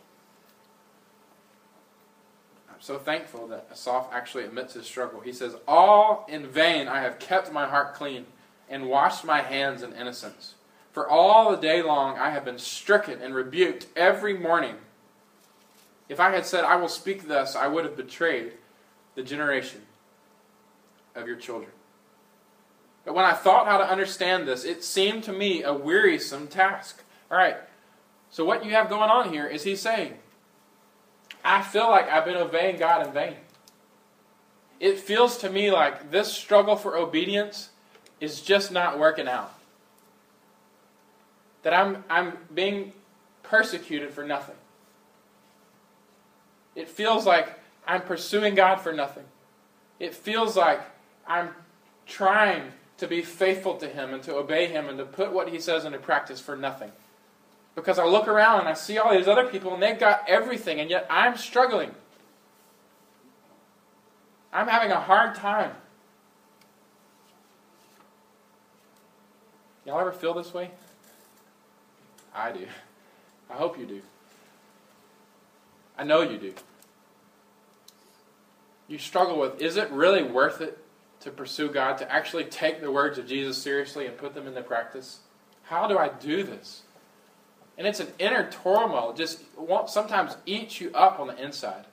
I'm 2.68 2.80
so 2.80 2.98
thankful 2.98 3.46
that 3.48 3.68
Asaph 3.70 4.08
actually 4.12 4.44
admits 4.44 4.74
his 4.74 4.86
struggle. 4.86 5.20
He 5.20 5.32
says, 5.32 5.54
All 5.68 6.26
in 6.28 6.46
vain 6.46 6.88
I 6.88 7.00
have 7.02 7.18
kept 7.18 7.52
my 7.52 7.66
heart 7.66 7.94
clean 7.94 8.26
and 8.68 8.88
washed 8.88 9.24
my 9.24 9.42
hands 9.42 9.82
in 9.82 9.92
innocence. 9.92 10.54
For 10.92 11.08
all 11.08 11.50
the 11.50 11.56
day 11.56 11.82
long 11.82 12.18
I 12.18 12.30
have 12.30 12.44
been 12.44 12.58
stricken 12.58 13.20
and 13.20 13.34
rebuked 13.34 13.86
every 13.96 14.36
morning. 14.36 14.76
If 16.08 16.20
I 16.20 16.30
had 16.30 16.46
said, 16.46 16.64
I 16.64 16.76
will 16.76 16.88
speak 16.88 17.28
thus, 17.28 17.56
I 17.56 17.66
would 17.66 17.84
have 17.84 17.96
betrayed 17.96 18.52
the 19.14 19.22
generation 19.22 19.82
of 21.14 21.26
your 21.26 21.36
children. 21.36 21.70
But 23.04 23.14
when 23.14 23.24
I 23.24 23.32
thought 23.32 23.66
how 23.66 23.78
to 23.78 23.88
understand 23.88 24.48
this, 24.48 24.64
it 24.64 24.82
seemed 24.82 25.24
to 25.24 25.32
me 25.32 25.62
a 25.62 25.72
wearisome 25.72 26.48
task. 26.48 27.02
All 27.30 27.36
right, 27.36 27.56
so 28.30 28.44
what 28.44 28.64
you 28.64 28.72
have 28.72 28.88
going 28.88 29.10
on 29.10 29.32
here 29.32 29.46
is 29.46 29.62
he's 29.62 29.80
saying, 29.80 30.14
I 31.44 31.62
feel 31.62 31.90
like 31.90 32.08
I've 32.08 32.24
been 32.24 32.36
obeying 32.36 32.78
God 32.78 33.06
in 33.06 33.12
vain. 33.12 33.36
It 34.80 34.98
feels 34.98 35.38
to 35.38 35.50
me 35.50 35.70
like 35.70 36.10
this 36.10 36.32
struggle 36.32 36.76
for 36.76 36.96
obedience 36.96 37.70
is 38.20 38.40
just 38.40 38.72
not 38.72 38.98
working 38.98 39.28
out. 39.28 39.52
That 41.62 41.74
I'm, 41.74 42.04
I'm 42.10 42.38
being 42.52 42.92
persecuted 43.42 44.10
for 44.10 44.24
nothing. 44.24 44.56
It 46.74 46.88
feels 46.88 47.26
like 47.26 47.58
I'm 47.86 48.02
pursuing 48.02 48.54
God 48.54 48.76
for 48.76 48.92
nothing. 48.92 49.24
It 50.00 50.14
feels 50.14 50.56
like 50.56 50.80
I'm 51.26 51.50
trying 52.06 52.72
to 52.98 53.06
be 53.06 53.22
faithful 53.22 53.76
to 53.76 53.88
Him 53.88 54.14
and 54.14 54.22
to 54.24 54.34
obey 54.36 54.66
Him 54.66 54.88
and 54.88 54.98
to 54.98 55.04
put 55.04 55.32
what 55.32 55.48
He 55.48 55.60
says 55.60 55.84
into 55.84 55.98
practice 55.98 56.40
for 56.40 56.56
nothing. 56.56 56.92
Because 57.74 57.98
I 57.98 58.04
look 58.04 58.28
around 58.28 58.60
and 58.60 58.68
I 58.68 58.74
see 58.74 58.98
all 58.98 59.12
these 59.12 59.28
other 59.28 59.46
people 59.46 59.74
and 59.74 59.82
they've 59.82 59.98
got 59.98 60.24
everything, 60.28 60.80
and 60.80 60.90
yet 60.90 61.06
I'm 61.10 61.36
struggling. 61.36 61.90
I'm 64.52 64.68
having 64.68 64.92
a 64.92 65.00
hard 65.00 65.34
time. 65.34 65.72
Y'all 69.84 70.00
ever 70.00 70.12
feel 70.12 70.32
this 70.32 70.54
way? 70.54 70.70
I 72.34 72.52
do. 72.52 72.66
I 73.50 73.54
hope 73.54 73.78
you 73.78 73.86
do. 73.86 74.00
I 75.96 76.04
know 76.04 76.22
you 76.22 76.38
do. 76.38 76.54
You 78.88 78.98
struggle 78.98 79.38
with 79.38 79.60
is 79.60 79.76
it 79.76 79.90
really 79.90 80.22
worth 80.22 80.60
it 80.60 80.78
to 81.20 81.30
pursue 81.30 81.70
God, 81.70 81.96
to 81.98 82.12
actually 82.12 82.44
take 82.44 82.80
the 82.80 82.90
words 82.90 83.18
of 83.18 83.26
Jesus 83.26 83.56
seriously 83.56 84.06
and 84.06 84.16
put 84.16 84.34
them 84.34 84.46
into 84.46 84.62
practice? 84.62 85.20
How 85.64 85.88
do 85.88 85.96
I 85.96 86.08
do 86.08 86.42
this? 86.42 86.82
And 87.78 87.86
it's 87.86 88.00
an 88.00 88.08
inner 88.18 88.50
turmoil. 88.50 89.10
It 89.10 89.16
just 89.16 89.40
won't 89.56 89.88
sometimes 89.88 90.36
eat 90.46 90.80
you 90.80 90.90
up 90.94 91.18
on 91.18 91.28
the 91.28 91.42
inside. 91.42 91.86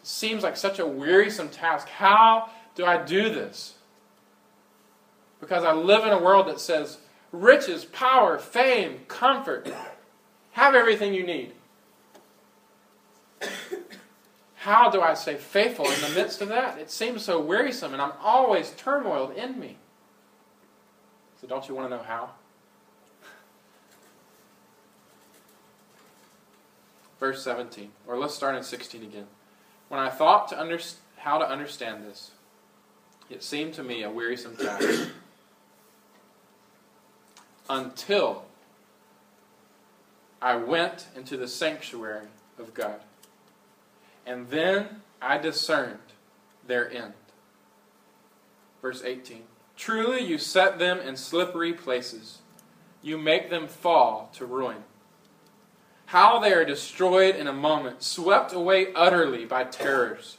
It 0.00 0.06
seems 0.06 0.42
like 0.42 0.56
such 0.56 0.78
a 0.78 0.86
wearisome 0.86 1.50
task. 1.50 1.88
How 1.88 2.50
do 2.74 2.84
I 2.84 3.04
do 3.04 3.28
this? 3.28 3.74
Because 5.40 5.64
I 5.64 5.72
live 5.72 6.04
in 6.04 6.12
a 6.12 6.22
world 6.22 6.48
that 6.48 6.60
says 6.60 6.98
riches, 7.30 7.84
power, 7.84 8.38
fame, 8.38 9.00
comfort, 9.06 9.70
have 10.52 10.74
everything 10.74 11.14
you 11.14 11.24
need. 11.24 11.52
How 14.56 14.90
do 14.90 15.00
I 15.00 15.14
stay 15.14 15.36
faithful 15.36 15.90
in 15.90 16.00
the 16.00 16.10
midst 16.10 16.42
of 16.42 16.48
that? 16.48 16.78
It 16.78 16.90
seems 16.90 17.24
so 17.24 17.40
wearisome, 17.40 17.92
and 17.92 18.02
I'm 18.02 18.12
always 18.22 18.70
turmoiled 18.70 19.36
in 19.36 19.58
me. 19.58 19.76
So, 21.40 21.46
don't 21.46 21.68
you 21.68 21.74
want 21.74 21.88
to 21.88 21.96
know 21.96 22.02
how? 22.02 22.30
Verse 27.20 27.42
17, 27.44 27.92
or 28.06 28.18
let's 28.18 28.34
start 28.34 28.56
in 28.56 28.64
16 28.64 29.02
again. 29.02 29.26
When 29.88 30.00
I 30.00 30.10
thought 30.10 30.48
to 30.48 30.60
under, 30.60 30.78
how 31.18 31.38
to 31.38 31.48
understand 31.48 32.04
this, 32.04 32.32
it 33.30 33.42
seemed 33.42 33.74
to 33.74 33.82
me 33.82 34.02
a 34.02 34.10
wearisome 34.10 34.56
task. 34.56 35.10
Until 37.70 38.44
I 40.40 40.56
went 40.56 41.06
into 41.14 41.36
the 41.36 41.48
sanctuary 41.48 42.28
of 42.58 42.74
God. 42.74 43.00
And 44.28 44.50
then 44.50 45.00
I 45.22 45.38
discerned 45.38 46.12
their 46.66 46.92
end. 46.92 47.14
Verse 48.82 49.02
18 49.02 49.44
Truly 49.74 50.20
you 50.20 50.36
set 50.36 50.78
them 50.78 51.00
in 51.00 51.16
slippery 51.16 51.72
places, 51.72 52.40
you 53.00 53.16
make 53.16 53.48
them 53.48 53.66
fall 53.66 54.30
to 54.34 54.44
ruin. 54.44 54.84
How 56.06 56.38
they 56.38 56.52
are 56.52 56.64
destroyed 56.64 57.36
in 57.36 57.46
a 57.46 57.52
moment, 57.54 58.02
swept 58.02 58.52
away 58.52 58.92
utterly 58.94 59.46
by 59.46 59.64
terrors. 59.64 60.36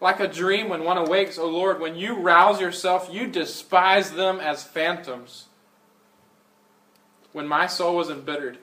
Like 0.00 0.20
a 0.20 0.28
dream 0.28 0.68
when 0.68 0.84
one 0.84 0.96
awakes, 0.96 1.36
O 1.36 1.46
Lord, 1.46 1.80
when 1.80 1.96
you 1.96 2.14
rouse 2.14 2.60
yourself, 2.60 3.08
you 3.12 3.26
despise 3.26 4.12
them 4.12 4.38
as 4.38 4.64
phantoms. 4.64 5.46
When 7.32 7.46
my 7.46 7.66
soul 7.66 7.96
was 7.96 8.08
embittered, 8.08 8.58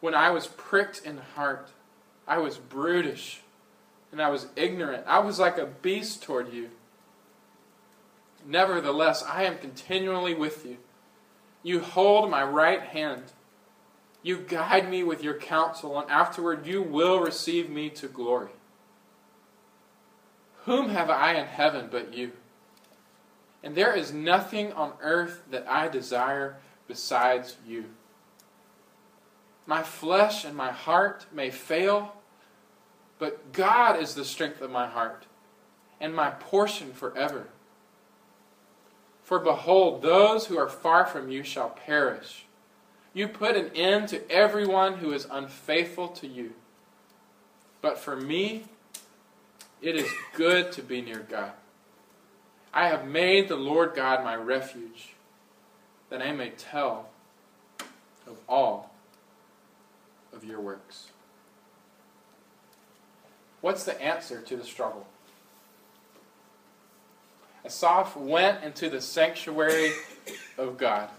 when 0.00 0.14
I 0.14 0.30
was 0.30 0.48
pricked 0.48 1.02
in 1.04 1.18
heart, 1.34 1.70
I 2.26 2.38
was 2.38 2.58
brutish 2.58 3.42
and 4.12 4.20
I 4.20 4.28
was 4.28 4.46
ignorant. 4.56 5.04
I 5.06 5.20
was 5.20 5.38
like 5.38 5.58
a 5.58 5.66
beast 5.66 6.22
toward 6.22 6.52
you. 6.52 6.70
Nevertheless, 8.44 9.22
I 9.22 9.44
am 9.44 9.58
continually 9.58 10.34
with 10.34 10.64
you. 10.64 10.78
You 11.62 11.80
hold 11.80 12.30
my 12.30 12.42
right 12.42 12.80
hand. 12.80 13.24
You 14.22 14.38
guide 14.38 14.90
me 14.90 15.02
with 15.02 15.22
your 15.22 15.34
counsel, 15.34 15.98
and 15.98 16.10
afterward 16.10 16.66
you 16.66 16.82
will 16.82 17.20
receive 17.20 17.70
me 17.70 17.90
to 17.90 18.08
glory. 18.08 18.50
Whom 20.64 20.90
have 20.90 21.10
I 21.10 21.34
in 21.34 21.46
heaven 21.46 21.88
but 21.90 22.14
you? 22.14 22.32
And 23.62 23.74
there 23.74 23.94
is 23.94 24.12
nothing 24.12 24.72
on 24.72 24.92
earth 25.00 25.42
that 25.50 25.70
I 25.70 25.88
desire 25.88 26.56
besides 26.88 27.56
you. 27.66 27.86
My 29.66 29.82
flesh 29.82 30.44
and 30.44 30.56
my 30.56 30.72
heart 30.72 31.26
may 31.32 31.50
fail, 31.50 32.14
but 33.20 33.52
God 33.52 34.00
is 34.00 34.14
the 34.14 34.24
strength 34.24 34.62
of 34.62 34.70
my 34.70 34.88
heart 34.88 35.26
and 36.00 36.12
my 36.14 36.30
portion 36.30 36.92
forever. 36.92 37.48
For 39.22 39.38
behold, 39.38 40.02
those 40.02 40.46
who 40.46 40.58
are 40.58 40.68
far 40.68 41.04
from 41.04 41.30
you 41.30 41.44
shall 41.44 41.68
perish. 41.68 42.46
You 43.12 43.28
put 43.28 43.56
an 43.56 43.70
end 43.76 44.08
to 44.08 44.28
everyone 44.30 44.94
who 44.94 45.12
is 45.12 45.26
unfaithful 45.30 46.08
to 46.08 46.26
you. 46.26 46.54
But 47.82 47.98
for 47.98 48.16
me, 48.16 48.64
it 49.82 49.96
is 49.96 50.08
good 50.34 50.72
to 50.72 50.82
be 50.82 51.02
near 51.02 51.20
God. 51.20 51.52
I 52.72 52.88
have 52.88 53.06
made 53.06 53.48
the 53.48 53.56
Lord 53.56 53.94
God 53.94 54.24
my 54.24 54.36
refuge, 54.36 55.10
that 56.08 56.22
I 56.22 56.32
may 56.32 56.50
tell 56.50 57.10
of 58.26 58.38
all 58.48 58.90
of 60.32 60.44
your 60.44 60.60
works. 60.60 61.08
What's 63.60 63.84
the 63.84 64.00
answer 64.00 64.40
to 64.40 64.56
the 64.56 64.64
struggle? 64.64 65.06
Asaph 67.64 68.16
went 68.16 68.64
into 68.64 68.88
the 68.88 69.00
sanctuary 69.00 69.92
of 70.56 70.78
God, 70.78 71.10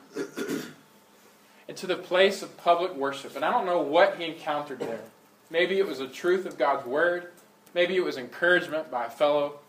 into 1.67 1.85
the 1.85 1.95
place 1.95 2.41
of 2.41 2.57
public 2.57 2.95
worship. 2.95 3.35
And 3.35 3.45
I 3.45 3.51
don't 3.51 3.65
know 3.65 3.81
what 3.81 4.17
he 4.17 4.25
encountered 4.25 4.79
there. 4.79 5.01
Maybe 5.51 5.77
it 5.77 5.87
was 5.87 5.99
the 5.99 6.07
truth 6.07 6.45
of 6.45 6.57
God's 6.57 6.85
word. 6.85 7.31
Maybe 7.75 7.95
it 7.95 8.03
was 8.03 8.17
encouragement 8.17 8.89
by 8.89 9.05
a 9.05 9.09
fellow 9.09 9.59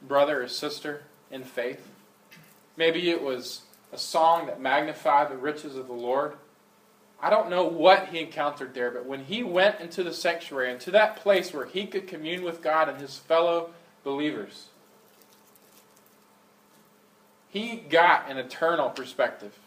brother 0.00 0.42
or 0.42 0.48
sister 0.48 1.02
in 1.30 1.44
faith. 1.44 1.86
Maybe 2.76 3.10
it 3.10 3.22
was 3.22 3.62
a 3.92 3.98
song 3.98 4.46
that 4.46 4.60
magnified 4.60 5.30
the 5.30 5.36
riches 5.36 5.76
of 5.76 5.86
the 5.86 5.92
Lord. 5.92 6.32
I 7.24 7.30
don't 7.30 7.48
know 7.48 7.64
what 7.64 8.08
he 8.08 8.18
encountered 8.18 8.74
there, 8.74 8.90
but 8.90 9.06
when 9.06 9.24
he 9.24 9.42
went 9.42 9.80
into 9.80 10.02
the 10.02 10.12
sanctuary, 10.12 10.70
into 10.70 10.90
that 10.90 11.16
place 11.16 11.54
where 11.54 11.64
he 11.64 11.86
could 11.86 12.06
commune 12.06 12.44
with 12.44 12.60
God 12.60 12.86
and 12.86 13.00
his 13.00 13.16
fellow 13.16 13.70
believers, 14.02 14.66
he 17.48 17.76
got 17.76 18.30
an 18.30 18.36
eternal 18.36 18.90
perspective. 18.90 19.58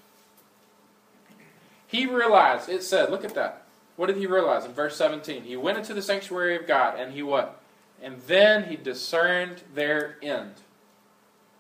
He 1.88 2.06
realized, 2.06 2.70
it 2.70 2.84
said, 2.84 3.10
look 3.10 3.26
at 3.26 3.34
that. 3.34 3.64
What 3.96 4.06
did 4.06 4.18
he 4.18 4.28
realize 4.28 4.64
in 4.64 4.74
verse 4.74 4.96
17? 4.96 5.42
He 5.42 5.58
went 5.58 5.80
into 5.80 5.96
the 5.96 6.02
sanctuary 6.04 6.56
of 6.56 6.68
God 6.68 7.00
and 7.00 7.12
he 7.12 7.24
what? 7.24 7.60
And 8.04 8.22
then 8.28 8.66
he 8.66 8.76
discerned 8.76 9.64
their 9.74 10.18
end. 10.22 10.54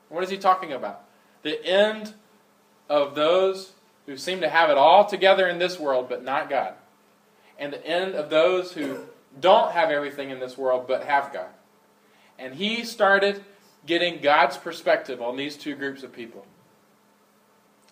What 0.10 0.24
is 0.24 0.30
he 0.30 0.38
talking 0.38 0.74
about? 0.74 1.06
The 1.42 1.66
end 1.66 2.14
of 2.88 3.16
those 3.16 3.72
who 4.08 4.18
seem 4.18 4.42
to 4.42 4.50
have 4.50 4.72
it 4.72 4.78
all 4.78 5.06
together 5.06 5.48
in 5.48 5.60
this 5.60 5.80
world 5.80 6.10
but 6.10 6.24
not 6.24 6.50
God. 6.50 6.74
And 7.60 7.72
the 7.72 7.86
end 7.86 8.16
of 8.16 8.32
those 8.32 8.72
who 8.72 9.02
don't 9.40 9.74
have 9.74 9.92
everything 9.92 10.32
in 10.32 10.40
this 10.40 10.58
world 10.58 10.86
but 10.88 11.04
have 11.04 11.32
God. 11.32 11.50
And 12.40 12.56
he 12.56 12.84
started 12.84 13.44
getting 13.86 14.22
God's 14.22 14.58
perspective 14.58 15.22
on 15.22 15.38
these 15.38 15.56
two 15.56 15.76
groups 15.76 16.02
of 16.02 16.12
people. 16.12 16.46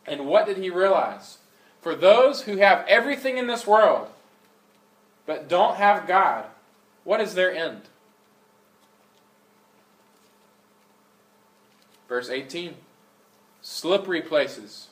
And 0.08 0.26
what 0.26 0.46
did 0.46 0.58
he 0.58 0.70
realize? 0.70 1.38
For 1.82 1.96
those 1.96 2.44
who 2.44 2.58
have 2.58 2.86
everything 2.88 3.38
in 3.38 3.48
this 3.48 3.68
world 3.68 4.08
but 5.26 5.48
don't 5.48 5.76
have 5.78 6.08
God, 6.08 6.46
what 7.04 7.22
is 7.22 7.34
their 7.34 7.54
end? 7.54 7.82
Verse 12.08 12.30
18 12.30 12.76
slippery 13.62 14.22
places, 14.22 14.90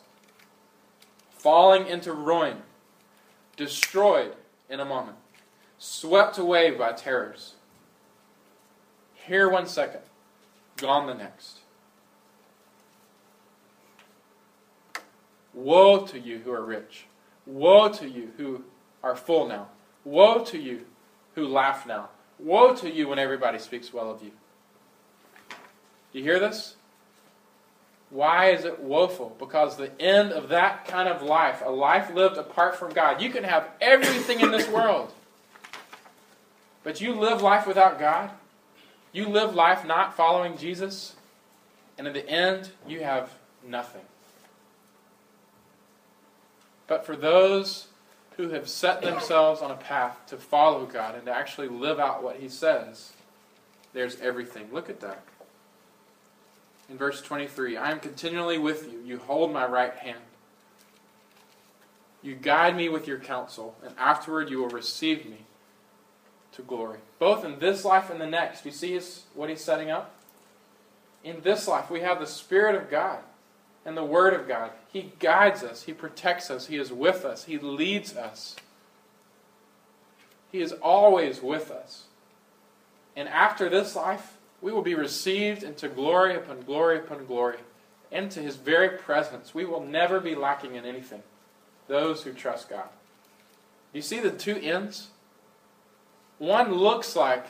falling 1.43 1.85
into 1.87 2.13
ruin, 2.13 2.55
destroyed 3.57 4.33
in 4.69 4.79
a 4.79 4.85
moment, 4.85 5.17
swept 5.77 6.37
away 6.37 6.71
by 6.71 6.93
terrors. 6.93 7.55
Here 9.13 9.49
one 9.49 9.67
second, 9.67 9.99
gone 10.77 11.05
the 11.05 11.13
next. 11.13 11.59
Woe 15.53 16.05
to 16.05 16.17
you 16.17 16.39
who 16.39 16.51
are 16.53 16.63
rich. 16.63 17.07
Woe 17.45 17.89
to 17.89 18.07
you 18.07 18.31
who 18.37 18.63
are 19.03 19.17
full 19.17 19.45
now. 19.45 19.67
Woe 20.05 20.45
to 20.45 20.57
you 20.57 20.85
who 21.35 21.45
laugh 21.45 21.85
now. 21.85 22.07
Woe 22.39 22.73
to 22.75 22.89
you 22.89 23.09
when 23.09 23.19
everybody 23.19 23.59
speaks 23.59 23.91
well 23.91 24.09
of 24.09 24.23
you. 24.23 24.31
Do 26.13 26.19
you 26.19 26.23
hear 26.23 26.39
this? 26.39 26.77
Why 28.13 28.51
is 28.51 28.63
it 28.63 28.79
woeful? 28.79 29.35
Because 29.39 29.75
the 29.75 29.89
end 29.99 30.33
of 30.33 30.49
that 30.49 30.85
kind 30.85 31.09
of 31.09 31.23
life, 31.23 31.63
a 31.65 31.71
life 31.71 32.13
lived 32.13 32.37
apart 32.37 32.75
from 32.75 32.93
God, 32.93 33.19
you 33.19 33.31
can 33.31 33.43
have 33.43 33.67
everything 33.81 34.39
in 34.39 34.51
this 34.51 34.67
world. 34.69 35.11
But 36.83 37.01
you 37.01 37.15
live 37.15 37.41
life 37.41 37.65
without 37.65 37.99
God, 37.99 38.29
you 39.13 39.27
live 39.27 39.55
life 39.55 39.83
not 39.83 40.15
following 40.15 40.59
Jesus, 40.59 41.15
and 41.97 42.05
in 42.05 42.13
the 42.13 42.29
end, 42.29 42.69
you 42.87 42.99
have 42.99 43.33
nothing. 43.67 44.03
But 46.85 47.07
for 47.07 47.15
those 47.15 47.87
who 48.37 48.49
have 48.49 48.69
set 48.69 49.01
themselves 49.01 49.63
on 49.63 49.71
a 49.71 49.75
path 49.75 50.19
to 50.27 50.37
follow 50.37 50.85
God 50.85 51.15
and 51.15 51.25
to 51.25 51.31
actually 51.31 51.67
live 51.67 51.99
out 51.99 52.21
what 52.21 52.35
He 52.35 52.47
says, 52.47 53.13
there's 53.91 54.19
everything. 54.21 54.69
Look 54.71 54.87
at 54.87 54.99
that 54.99 55.23
in 56.93 56.99
verse 56.99 57.21
23 57.21 57.75
I 57.75 57.91
am 57.91 57.99
continually 57.99 58.59
with 58.59 58.89
you. 58.89 59.01
You 59.03 59.17
hold 59.17 59.51
my 59.51 59.65
right 59.65 59.95
hand. 59.95 60.19
You 62.21 62.35
guide 62.35 62.77
me 62.77 62.87
with 62.87 63.05
your 63.05 63.17
counsel, 63.17 63.75
and 63.83 63.93
afterward 63.97 64.49
you 64.49 64.59
will 64.59 64.69
receive 64.69 65.25
me 65.25 65.39
to 66.53 66.61
glory. 66.61 66.99
Both 67.19 67.43
in 67.43 67.59
this 67.59 67.83
life 67.83 68.09
and 68.09 68.21
the 68.21 68.27
next. 68.27 68.63
You 68.63 68.71
see 68.71 68.93
his, 68.93 69.23
what 69.33 69.49
he's 69.49 69.61
setting 69.61 69.89
up? 69.89 70.13
In 71.23 71.41
this 71.41 71.67
life, 71.67 71.89
we 71.89 72.01
have 72.01 72.19
the 72.19 72.27
Spirit 72.27 72.75
of 72.75 72.89
God 72.89 73.19
and 73.85 73.97
the 73.97 74.05
Word 74.05 74.33
of 74.33 74.47
God. 74.47 74.71
He 74.91 75.11
guides 75.19 75.63
us, 75.63 75.83
He 75.83 75.93
protects 75.93 76.51
us, 76.51 76.67
He 76.67 76.77
is 76.77 76.93
with 76.93 77.25
us, 77.25 77.45
He 77.45 77.57
leads 77.57 78.15
us. 78.15 78.55
He 80.51 80.61
is 80.61 80.73
always 80.73 81.41
with 81.41 81.71
us. 81.71 82.03
And 83.15 83.27
after 83.27 83.67
this 83.67 83.95
life, 83.95 84.32
we 84.63 84.71
will 84.71 84.81
be 84.81 84.95
received 84.95 85.61
into 85.61 85.89
glory 85.89 86.35
upon 86.37 86.61
glory 86.61 86.97
upon 86.97 87.25
glory, 87.25 87.57
into 88.11 88.39
his 88.39 88.55
very 88.55 88.97
presence. 88.97 89.53
We 89.53 89.65
will 89.65 89.85
never 89.85 90.21
be 90.21 90.35
lacking 90.35 90.75
in 90.75 90.85
anything. 90.85 91.21
Those 91.89 92.23
who 92.23 92.31
trust 92.31 92.69
God. 92.69 92.87
You 93.91 94.01
see 94.01 94.21
the 94.21 94.31
two 94.31 94.55
ends? 94.55 95.09
One 96.37 96.73
looks 96.73 97.13
like 97.13 97.45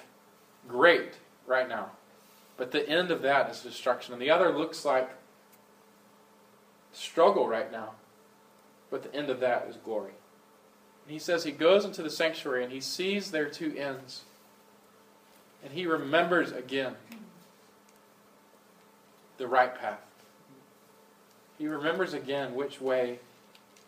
great 0.68 1.14
right 1.46 1.70
now, 1.70 1.92
but 2.58 2.72
the 2.72 2.90
end 2.90 3.12
of 3.12 3.22
that 3.22 3.48
is 3.52 3.62
destruction. 3.62 4.14
And 4.14 4.22
the 4.22 4.32
other 4.32 4.52
looks 4.52 4.84
like 4.84 5.12
struggle 6.94 7.48
right 7.48 7.72
now, 7.72 7.92
but 8.90 9.04
the 9.04 9.16
end 9.16 9.30
of 9.30 9.40
that 9.40 9.68
is 9.70 9.76
glory. 9.76 10.14
And 11.06 11.14
he 11.14 11.20
says 11.20 11.44
he 11.44 11.52
goes 11.52 11.86
into 11.86 12.02
the 12.02 12.10
sanctuary 12.10 12.64
and 12.64 12.74
he 12.74 12.82
sees 12.82 13.30
their 13.30 13.50
two 13.50 13.76
ends. 13.78 14.24
And 15.64 15.72
he 15.72 15.86
remembers 15.86 16.52
again 16.52 16.96
the 19.38 19.48
right 19.48 19.74
path. 19.80 20.00
He 21.58 21.68
remembers 21.68 22.14
again 22.14 22.56
which 22.56 22.82
way 22.82 23.20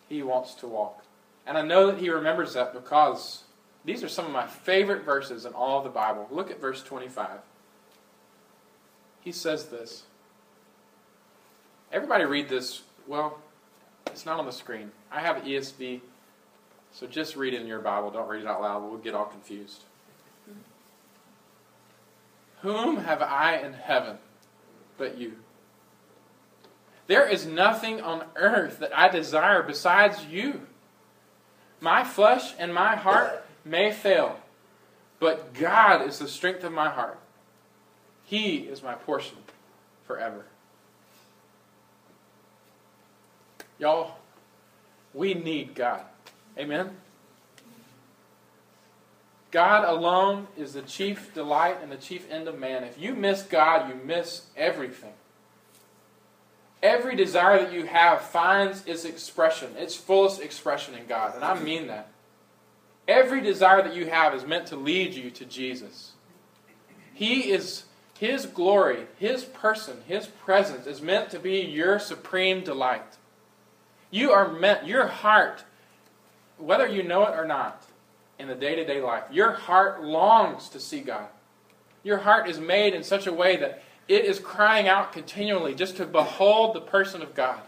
he 0.08 0.24
wants 0.24 0.54
to 0.56 0.68
walk. 0.68 1.04
And 1.46 1.58
I 1.58 1.62
know 1.62 1.88
that 1.88 2.00
he 2.00 2.10
remembers 2.10 2.54
that 2.54 2.74
because 2.74 3.44
these 3.84 4.04
are 4.04 4.10
some 4.10 4.26
of 4.26 4.32
my 4.32 4.48
favorite 4.48 5.04
verses 5.04 5.46
in 5.46 5.54
all 5.54 5.80
of 5.80 5.84
the 5.84 5.90
Bible. 5.90 6.28
Look 6.32 6.50
at 6.50 6.60
verse 6.60 6.82
25. 6.82 7.40
He 9.22 9.32
says 9.32 9.66
this. 9.66 10.04
Everybody 11.92 12.26
read 12.26 12.50
this. 12.50 12.82
Well, 13.08 13.40
it's 14.08 14.26
not 14.26 14.40
on 14.40 14.46
the 14.46 14.52
screen. 14.52 14.92
I 15.12 15.20
have 15.20 15.38
ESV, 15.38 16.02
so 16.92 17.08
just 17.08 17.36
read 17.36 17.54
it 17.54 17.62
in 17.62 17.68
your 17.68 17.80
Bible. 17.80 18.10
Don't 18.12 18.28
read 18.28 18.42
it 18.42 18.48
out 18.48 18.62
loud. 18.62 18.84
We'll 18.84 18.98
get 18.98 19.14
all 19.14 19.26
confused. 19.26 19.84
Whom 22.66 22.98
have 22.98 23.22
I 23.22 23.58
in 23.58 23.74
heaven 23.74 24.18
but 24.98 25.20
you? 25.20 25.34
There 27.06 27.30
is 27.30 27.46
nothing 27.46 28.02
on 28.02 28.24
earth 28.36 28.80
that 28.80 28.98
I 28.98 29.08
desire 29.08 29.62
besides 29.62 30.26
you. 30.26 30.62
My 31.80 32.04
flesh 32.04 32.56
and 32.58 32.74
my 32.74 32.96
heart 32.96 33.46
may 33.64 33.92
fail, 33.92 34.40
But 35.20 35.54
God 35.54 36.08
is 36.08 36.18
the 36.18 36.28
strength 36.28 36.64
of 36.64 36.74
my 36.74 36.90
heart. 36.90 37.20
He 38.24 38.62
is 38.62 38.82
my 38.82 38.96
portion 38.96 39.38
forever. 40.08 40.46
Y'all, 43.78 44.16
we 45.14 45.36
need 45.36 45.76
God. 45.76 46.02
Amen? 46.58 46.98
God 49.56 49.86
alone 49.86 50.50
is 50.58 50.74
the 50.74 50.82
chief 50.82 51.34
delight 51.34 51.78
and 51.82 51.90
the 51.90 51.96
chief 51.96 52.30
end 52.30 52.50
of 52.50 52.60
man. 52.60 52.84
If 52.84 53.00
you 53.00 53.16
miss 53.16 53.42
God, 53.42 53.88
you 53.88 53.96
miss 53.96 54.48
everything. 54.58 55.14
Every 56.84 57.16
desire 57.16 57.60
that 57.60 57.72
you 57.72 57.86
have 57.86 58.20
finds 58.20 58.86
its 58.86 59.06
expression, 59.06 59.70
its 59.78 59.96
fullest 59.96 60.42
expression 60.42 60.94
in 60.94 61.08
God. 61.08 61.36
And 61.36 61.44
I 61.46 61.58
mean 61.58 61.88
that. 61.88 62.10
Every 63.08 63.40
desire 63.40 63.82
that 63.82 63.96
you 63.96 64.10
have 64.10 64.34
is 64.34 64.46
meant 64.46 64.68
to 64.68 64.76
lead 64.76 65.14
you 65.14 65.32
to 65.32 65.46
Jesus. 65.46 66.12
He 67.14 67.50
is 67.50 67.86
his 68.20 68.48
glory, 68.48 69.08
his 69.18 69.46
person, 69.46 70.02
his 70.06 70.28
presence 70.28 70.86
is 70.86 71.02
meant 71.02 71.30
to 71.30 71.40
be 71.40 71.62
your 71.62 71.98
supreme 71.98 72.62
delight. 72.62 73.16
You 74.12 74.34
are 74.34 74.52
meant, 74.52 74.86
your 74.86 75.08
heart, 75.08 75.64
whether 76.58 76.86
you 76.86 77.04
know 77.04 77.26
it 77.26 77.40
or 77.40 77.46
not, 77.46 77.86
in 78.38 78.48
the 78.48 78.56
day 78.56 78.76
to 78.76 78.86
day 78.86 79.02
life, 79.02 79.24
your 79.32 79.52
heart 79.52 80.04
longs 80.04 80.70
to 80.70 80.80
see 80.80 81.02
God. 81.02 81.28
Your 82.04 82.20
heart 82.20 82.48
is 82.48 82.60
made 82.60 82.94
in 82.94 83.04
such 83.04 83.28
a 83.28 83.34
way 83.34 83.58
that 83.58 83.82
it 84.08 84.26
is 84.26 84.40
crying 84.40 84.88
out 84.88 85.12
continually 85.12 85.74
just 85.74 85.98
to 85.98 86.06
behold 86.06 86.76
the 86.76 86.82
person 86.82 87.22
of 87.22 87.34
God, 87.34 87.62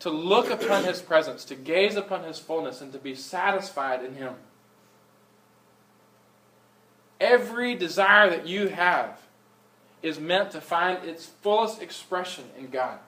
to 0.00 0.10
look 0.10 0.50
upon 0.50 0.84
his 0.84 1.02
presence, 1.02 1.44
to 1.46 1.54
gaze 1.54 1.96
upon 1.96 2.24
his 2.24 2.38
fullness, 2.38 2.80
and 2.80 2.92
to 2.92 2.98
be 2.98 3.14
satisfied 3.14 4.04
in 4.04 4.14
him. 4.14 4.34
Every 7.20 7.74
desire 7.74 8.30
that 8.30 8.46
you 8.46 8.68
have 8.68 9.20
is 10.02 10.20
meant 10.20 10.50
to 10.50 10.60
find 10.60 11.04
its 11.04 11.26
fullest 11.26 11.80
expression 11.80 12.44
in 12.58 12.68
God. 12.68 12.98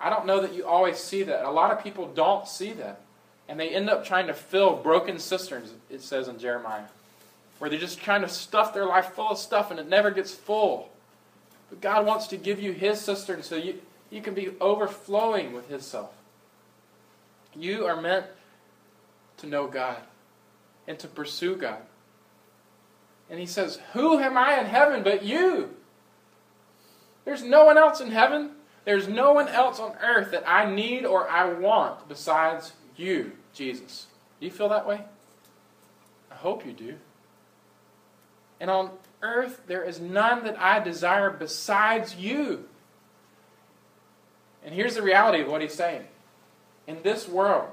I 0.00 0.10
don't 0.10 0.26
know 0.26 0.40
that 0.40 0.54
you 0.54 0.66
always 0.66 0.98
see 0.98 1.22
that. 1.24 1.44
A 1.44 1.50
lot 1.50 1.72
of 1.72 1.82
people 1.82 2.06
don't 2.06 2.46
see 2.46 2.72
that. 2.74 3.00
And 3.48 3.60
they 3.60 3.68
end 3.68 3.90
up 3.90 4.04
trying 4.04 4.28
to 4.28 4.34
fill 4.34 4.76
broken 4.76 5.18
cisterns, 5.18 5.72
it 5.90 6.00
says 6.00 6.28
in 6.28 6.38
Jeremiah, 6.38 6.84
where 7.58 7.68
they're 7.68 7.78
just 7.78 8.00
trying 8.00 8.22
to 8.22 8.28
stuff 8.28 8.72
their 8.72 8.86
life 8.86 9.12
full 9.12 9.30
of 9.30 9.38
stuff 9.38 9.70
and 9.70 9.78
it 9.78 9.88
never 9.88 10.10
gets 10.10 10.32
full. 10.32 10.90
But 11.70 11.80
God 11.80 12.06
wants 12.06 12.26
to 12.28 12.36
give 12.36 12.60
you 12.60 12.72
His 12.72 13.00
cistern 13.00 13.42
so 13.42 13.56
you, 13.56 13.80
you 14.10 14.22
can 14.22 14.34
be 14.34 14.50
overflowing 14.60 15.52
with 15.52 15.68
His 15.68 15.84
self. 15.84 16.12
You 17.54 17.86
are 17.86 18.00
meant 18.00 18.26
to 19.38 19.46
know 19.46 19.66
God 19.66 19.98
and 20.86 20.98
to 20.98 21.08
pursue 21.08 21.56
God. 21.56 21.80
And 23.30 23.38
He 23.38 23.46
says, 23.46 23.78
Who 23.92 24.18
am 24.18 24.36
I 24.36 24.58
in 24.58 24.66
heaven 24.66 25.02
but 25.02 25.24
you? 25.24 25.70
There's 27.24 27.42
no 27.42 27.64
one 27.64 27.78
else 27.78 28.00
in 28.00 28.10
heaven. 28.10 28.50
There's 28.84 29.08
no 29.08 29.32
one 29.32 29.48
else 29.48 29.80
on 29.80 29.96
earth 30.02 30.30
that 30.32 30.48
I 30.48 30.70
need 30.72 31.06
or 31.06 31.28
I 31.28 31.52
want 31.52 32.06
besides 32.08 32.72
you, 32.96 33.32
Jesus. 33.52 34.06
Do 34.40 34.46
you 34.46 34.52
feel 34.52 34.68
that 34.68 34.86
way? 34.86 35.04
I 36.30 36.34
hope 36.34 36.66
you 36.66 36.72
do. 36.72 36.94
And 38.60 38.70
on 38.70 38.90
earth, 39.22 39.62
there 39.66 39.84
is 39.84 40.00
none 40.00 40.44
that 40.44 40.60
I 40.60 40.80
desire 40.80 41.30
besides 41.30 42.16
you. 42.16 42.64
And 44.64 44.74
here's 44.74 44.94
the 44.94 45.02
reality 45.02 45.42
of 45.42 45.48
what 45.48 45.60
he's 45.60 45.74
saying. 45.74 46.04
In 46.86 47.02
this 47.02 47.28
world, 47.28 47.72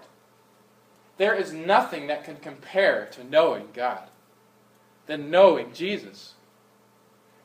there 1.18 1.36
is 1.36 1.54
nothing 1.54 2.08
that 2.08 2.24
can 2.24 2.38
compare 2.38 3.08
to 3.12 3.24
knowing 3.24 3.68
God 3.74 4.10
than 5.06 5.30
knowing 5.30 5.74
Jesus. 5.74 6.34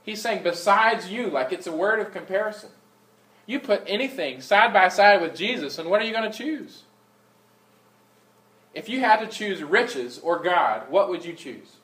He's 0.03 0.23
saying, 0.23 0.43
besides 0.43 1.11
you, 1.11 1.29
like 1.29 1.53
it's 1.53 1.67
a 1.67 1.73
word 1.73 2.01
of 2.01 2.12
comparison. 2.12 2.71
You 3.45 3.61
put 3.61 3.83
anything 3.87 4.41
side 4.41 4.73
by 4.73 4.89
side 4.89 5.21
with 5.21 5.37
Jesus, 5.37 5.79
and 5.79 5.89
what 5.91 6.01
are 6.01 6.05
you 6.05 6.12
going 6.12 6.31
to 6.31 6.37
choose? 6.37 6.83
If 8.77 8.91
you 8.91 9.01
had 9.01 9.21
to 9.21 9.27
choose 9.27 9.62
riches 9.62 10.19
or 10.19 10.39
God, 10.39 10.91
what 10.91 11.09
would 11.09 11.25
you 11.25 11.33
choose? 11.33 11.77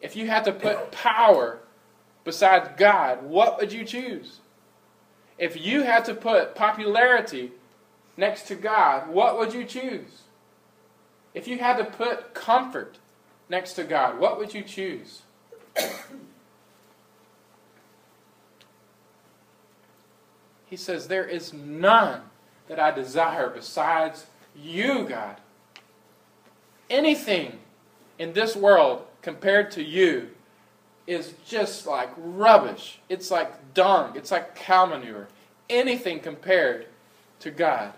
If 0.00 0.16
you 0.16 0.26
had 0.26 0.46
to 0.46 0.52
put 0.52 0.90
power 0.90 1.58
besides 2.24 2.70
God, 2.78 3.22
what 3.22 3.58
would 3.58 3.74
you 3.74 3.84
choose? 3.84 4.40
If 5.36 5.54
you 5.60 5.82
had 5.82 6.06
to 6.06 6.14
put 6.14 6.54
popularity 6.54 7.52
next 8.16 8.44
to 8.44 8.54
God, 8.54 9.10
what 9.10 9.38
would 9.38 9.52
you 9.52 9.64
choose? 9.64 10.22
If 11.34 11.46
you 11.46 11.58
had 11.58 11.76
to 11.76 11.84
put 11.84 12.32
comfort 12.32 12.96
next 13.50 13.74
to 13.74 13.84
God, 13.84 14.18
what 14.18 14.38
would 14.38 14.54
you 14.54 14.62
choose? 14.62 15.20
He 20.64 20.76
says, 20.76 21.08
There 21.08 21.26
is 21.26 21.52
none 21.52 22.22
that 22.68 22.80
I 22.80 22.92
desire 22.92 23.50
besides 23.50 24.24
you, 24.60 25.04
God. 25.08 25.36
Anything 26.88 27.58
in 28.18 28.32
this 28.32 28.56
world 28.56 29.02
compared 29.22 29.70
to 29.72 29.82
you 29.82 30.30
is 31.06 31.34
just 31.46 31.86
like 31.86 32.10
rubbish. 32.16 32.98
It's 33.08 33.30
like 33.30 33.74
dung. 33.74 34.16
It's 34.16 34.30
like 34.30 34.54
cow 34.54 34.86
manure. 34.86 35.28
Anything 35.68 36.20
compared 36.20 36.86
to 37.40 37.50
God 37.50 37.92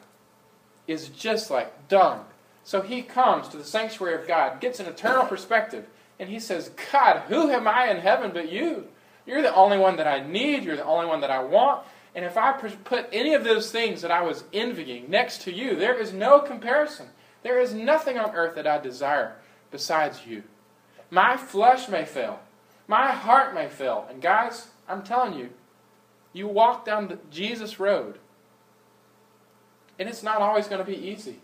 is 0.87 1.09
just 1.09 1.51
like 1.51 1.89
dung. 1.89 2.25
So 2.65 2.83
he 2.83 3.03
comes 3.03 3.49
to 3.49 3.57
the 3.57 3.65
sanctuary 3.65 4.15
of 4.21 4.29
God, 4.29 4.61
gets 4.61 4.81
an 4.81 4.87
eternal 4.87 5.25
perspective, 5.25 5.87
and 6.19 6.29
he 6.29 6.41
says, 6.41 6.71
God, 6.93 7.23
who 7.29 7.51
am 7.51 7.69
I 7.69 7.91
in 7.91 7.99
heaven 7.99 8.31
but 8.33 8.51
you? 8.51 8.89
You're 9.27 9.43
the 9.43 9.55
only 9.55 9.79
one 9.79 9.97
that 9.97 10.07
I 10.07 10.27
need. 10.27 10.65
You're 10.65 10.77
the 10.77 10.85
only 10.85 11.07
one 11.07 11.21
that 11.21 11.31
I 11.31 11.43
want. 11.43 11.85
And 12.19 12.25
if 12.27 12.37
I 12.37 12.51
put 12.51 13.07
any 13.13 13.35
of 13.35 13.45
those 13.45 13.71
things 13.71 14.03
that 14.03 14.11
I 14.11 14.23
was 14.23 14.43
envying 14.53 15.09
next 15.09 15.43
to 15.43 15.53
you, 15.53 15.77
there 15.77 15.95
is 15.95 16.13
no 16.13 16.41
comparison. 16.41 17.07
There 17.45 17.61
is 17.61 17.73
nothing 17.73 18.19
on 18.19 18.35
earth 18.35 18.57
that 18.57 18.67
I 18.67 18.79
desire 18.79 19.37
besides 19.71 20.27
you. 20.27 20.43
My 21.13 21.37
flesh 21.37 21.89
may 21.89 22.05
fail, 22.05 22.41
my 22.89 23.13
heart 23.13 23.55
may 23.55 23.69
fail. 23.69 24.05
And 24.11 24.21
guys, 24.21 24.67
I'm 24.89 25.05
telling 25.05 25.39
you, 25.39 25.51
you 26.33 26.49
walk 26.49 26.85
down 26.85 27.07
the 27.07 27.21
Jesus 27.31 27.79
road, 27.79 28.19
and 29.97 30.09
it's 30.09 30.25
not 30.25 30.43
always 30.43 30.67
going 30.67 30.85
to 30.85 30.91
be 30.91 30.99
easy. 30.99 31.39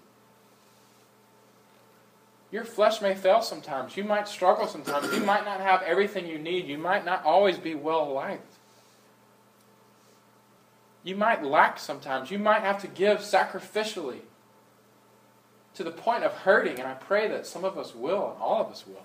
Your 2.51 2.65
flesh 2.65 3.01
may 3.01 3.15
fail 3.15 3.43
sometimes. 3.43 3.97
You 3.97 4.03
might 4.03 4.27
struggle 4.27 4.67
sometimes. 4.67 5.15
You 5.15 5.25
might 5.25 5.45
not 5.45 5.61
have 5.61 5.83
everything 5.83 6.27
you 6.27 6.39
need. 6.39 6.67
You 6.67 6.79
might 6.79 7.05
not 7.05 7.25
always 7.25 7.59
be 7.59 7.77
well 7.77 8.13
liked. 8.13 8.54
You 11.05 11.15
might 11.15 11.45
lack 11.45 11.79
sometimes. 11.79 12.31
You 12.31 12.39
might 12.39 12.63
have 12.63 12.81
to 12.81 12.89
give 12.89 13.19
sacrificially 13.19 14.21
to 15.75 15.85
the 15.85 15.91
point 15.91 16.25
of 16.25 16.33
hurting, 16.33 16.79
and 16.79 16.89
I 16.89 16.95
pray 16.95 17.29
that 17.29 17.47
some 17.47 17.65
of 17.65 17.77
us 17.77 17.95
will, 17.95 18.31
and 18.31 18.41
all 18.41 18.63
of 18.63 18.69
us 18.69 18.87
will. 18.87 19.05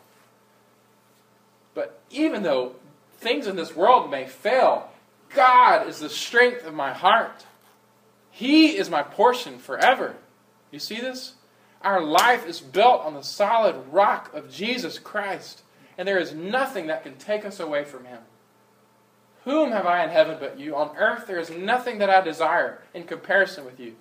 But 1.73 1.99
even 2.09 2.43
though 2.43 2.75
things 3.17 3.47
in 3.47 3.55
this 3.55 3.75
world 3.75 4.09
may 4.09 4.25
fail, 4.25 4.89
God 5.33 5.87
is 5.87 5.99
the 5.99 6.09
strength 6.09 6.65
of 6.65 6.73
my 6.73 6.93
heart. 6.93 7.45
He 8.31 8.77
is 8.77 8.89
my 8.89 9.03
portion 9.03 9.59
forever. 9.59 10.15
You 10.71 10.79
see 10.79 11.01
this? 11.01 11.33
Our 11.81 12.01
life 12.01 12.47
is 12.47 12.59
built 12.59 13.01
on 13.01 13.13
the 13.13 13.23
solid 13.23 13.75
rock 13.91 14.33
of 14.33 14.51
Jesus 14.51 14.99
Christ, 14.99 15.63
and 15.97 16.07
there 16.07 16.19
is 16.19 16.33
nothing 16.33 16.87
that 16.87 17.03
can 17.03 17.15
take 17.15 17.45
us 17.45 17.59
away 17.59 17.83
from 17.83 18.05
Him. 18.05 18.19
Whom 19.49 19.71
have 19.71 19.87
I 19.87 20.03
in 20.03 20.11
heaven 20.11 20.37
but 20.39 20.59
you? 20.59 20.75
On 20.75 20.95
earth 20.95 21.25
there 21.25 21.39
is 21.39 21.49
nothing 21.49 21.97
that 21.97 22.09
I 22.11 22.21
desire 22.21 22.83
in 22.93 23.05
comparison 23.05 23.65
with 23.65 23.79
you. 23.79 23.95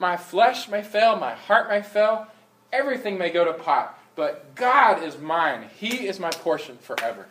My 0.00 0.16
flesh 0.16 0.68
may 0.68 0.82
fail, 0.82 1.14
my 1.14 1.34
heart 1.34 1.68
may 1.68 1.80
fail, 1.80 2.26
everything 2.72 3.18
may 3.18 3.30
go 3.30 3.44
to 3.44 3.52
pot, 3.52 3.96
but 4.16 4.56
God 4.56 5.00
is 5.04 5.16
mine. 5.16 5.70
He 5.78 6.08
is 6.08 6.18
my 6.18 6.30
portion 6.30 6.76
forever. 6.78 7.26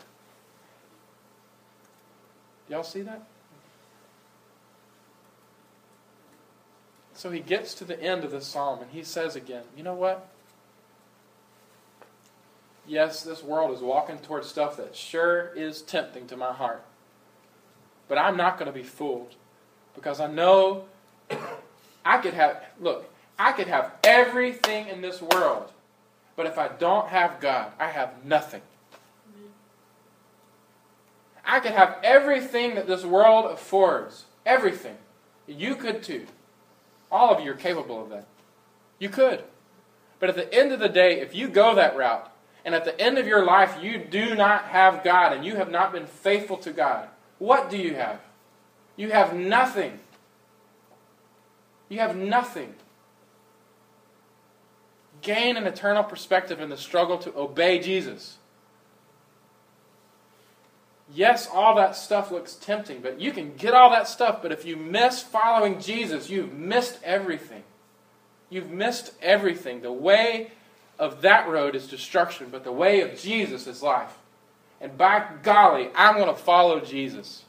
Y'all 2.70 2.82
see 2.82 3.02
that? 3.02 3.22
So 7.14 7.30
he 7.30 7.42
gets 7.42 7.74
to 7.74 7.84
the 7.84 8.02
end 8.02 8.24
of 8.24 8.32
the 8.32 8.40
psalm 8.40 8.80
and 8.80 8.92
he 8.92 9.04
says 9.04 9.36
again, 9.36 9.64
you 9.76 9.84
know 9.84 9.96
what? 9.96 10.30
Yes, 12.88 13.22
this 13.22 13.44
world 13.44 13.76
is 13.76 13.82
walking 13.82 14.18
towards 14.20 14.48
stuff 14.48 14.78
that 14.78 14.96
sure 14.96 15.52
is 15.58 15.82
tempting 15.82 16.28
to 16.28 16.38
my 16.38 16.54
heart. 16.54 16.86
But 18.08 18.18
I'm 18.18 18.38
not 18.38 18.58
going 18.58 18.72
to 18.72 18.78
be 18.78 18.84
fooled 18.84 19.36
because 19.96 20.20
I 20.20 20.28
know 20.28 20.86
I 22.06 22.18
could 22.20 22.34
have, 22.34 22.64
look, 22.80 23.12
I 23.38 23.52
could 23.52 23.68
have 23.68 23.94
everything 24.04 24.88
in 24.88 25.02
this 25.02 25.22
world, 25.22 25.72
but 26.36 26.46
if 26.46 26.58
I 26.58 26.70
don't 26.70 27.10
have 27.10 27.40
God, 27.40 27.72
I 27.80 27.88
have 27.88 28.24
nothing. 28.24 28.62
I 31.46 31.60
could 31.60 31.72
have 31.72 31.98
everything 32.04 32.76
that 32.76 32.88
this 32.88 33.04
world 33.04 33.46
affords, 33.46 34.26
everything. 34.46 34.98
You 35.48 35.76
could 35.76 36.04
too. 36.04 36.28
All 37.12 37.34
of 37.34 37.44
you 37.44 37.52
are 37.52 37.56
capable 37.56 38.04
of 38.04 38.10
that. 38.10 38.28
You 39.00 39.10
could. 39.10 39.44
But 40.20 40.30
at 40.30 40.36
the 40.36 40.54
end 40.54 40.72
of 40.72 40.80
the 40.80 40.90
day, 40.90 41.22
if 41.22 41.34
you 41.34 41.48
go 41.48 41.76
that 41.76 41.96
route, 41.96 42.32
and 42.66 42.76
at 42.76 42.84
the 42.84 43.00
end 43.00 43.18
of 43.18 43.26
your 43.26 43.46
life 43.46 43.82
you 43.82 43.98
do 43.98 44.36
not 44.36 44.66
have 44.66 45.04
God 45.04 45.32
and 45.32 45.46
you 45.46 45.56
have 45.56 45.72
not 45.72 45.94
been 45.94 46.06
faithful 46.06 46.58
to 46.58 46.72
God, 46.72 47.08
what 47.40 47.70
do 47.70 47.78
you 47.78 47.96
have? 47.96 48.20
You 48.96 49.12
have 49.12 49.34
nothing. 49.34 50.00
You 51.90 52.00
have 52.00 52.16
nothing. 52.16 52.74
Gain 55.22 55.58
an 55.58 55.66
eternal 55.66 56.04
perspective 56.04 56.60
in 56.60 56.70
the 56.70 56.78
struggle 56.78 57.18
to 57.20 57.36
obey 57.38 57.80
Jesus. 57.80 58.38
Yes, 61.14 61.48
all 61.52 61.76
that 61.76 61.96
stuff 61.96 62.32
looks 62.32 62.56
tempting, 62.56 63.02
but 63.02 63.22
you 63.22 63.32
can 63.32 63.56
get 63.56 63.74
all 63.74 63.90
that 63.92 64.08
stuff, 64.08 64.42
but 64.42 64.52
if 64.52 64.66
you 64.66 64.76
miss 64.76 65.22
following 65.22 65.80
Jesus, 65.80 66.30
you've 66.30 66.54
missed 66.54 67.00
everything. 67.04 67.64
You've 68.50 68.70
missed 68.70 69.14
everything. 69.22 69.82
The 69.82 69.92
way 69.92 70.52
of 71.00 71.22
that 71.22 71.48
road 71.48 71.76
is 71.76 71.88
destruction, 71.88 72.48
but 72.52 72.64
the 72.64 72.72
way 72.72 73.02
of 73.02 73.18
Jesus 73.18 73.68
is 73.68 73.82
life. 73.82 74.18
And 74.80 74.98
by 74.98 75.26
golly, 75.44 75.90
I'm 75.96 76.16
going 76.16 76.28
to 76.28 76.36
follow 76.40 76.80
Jesus. 76.80 77.44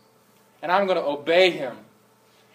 And 0.62 0.72
I'm 0.72 0.86
going 0.86 0.98
to 0.98 1.04
obey 1.04 1.50
him. 1.50 1.76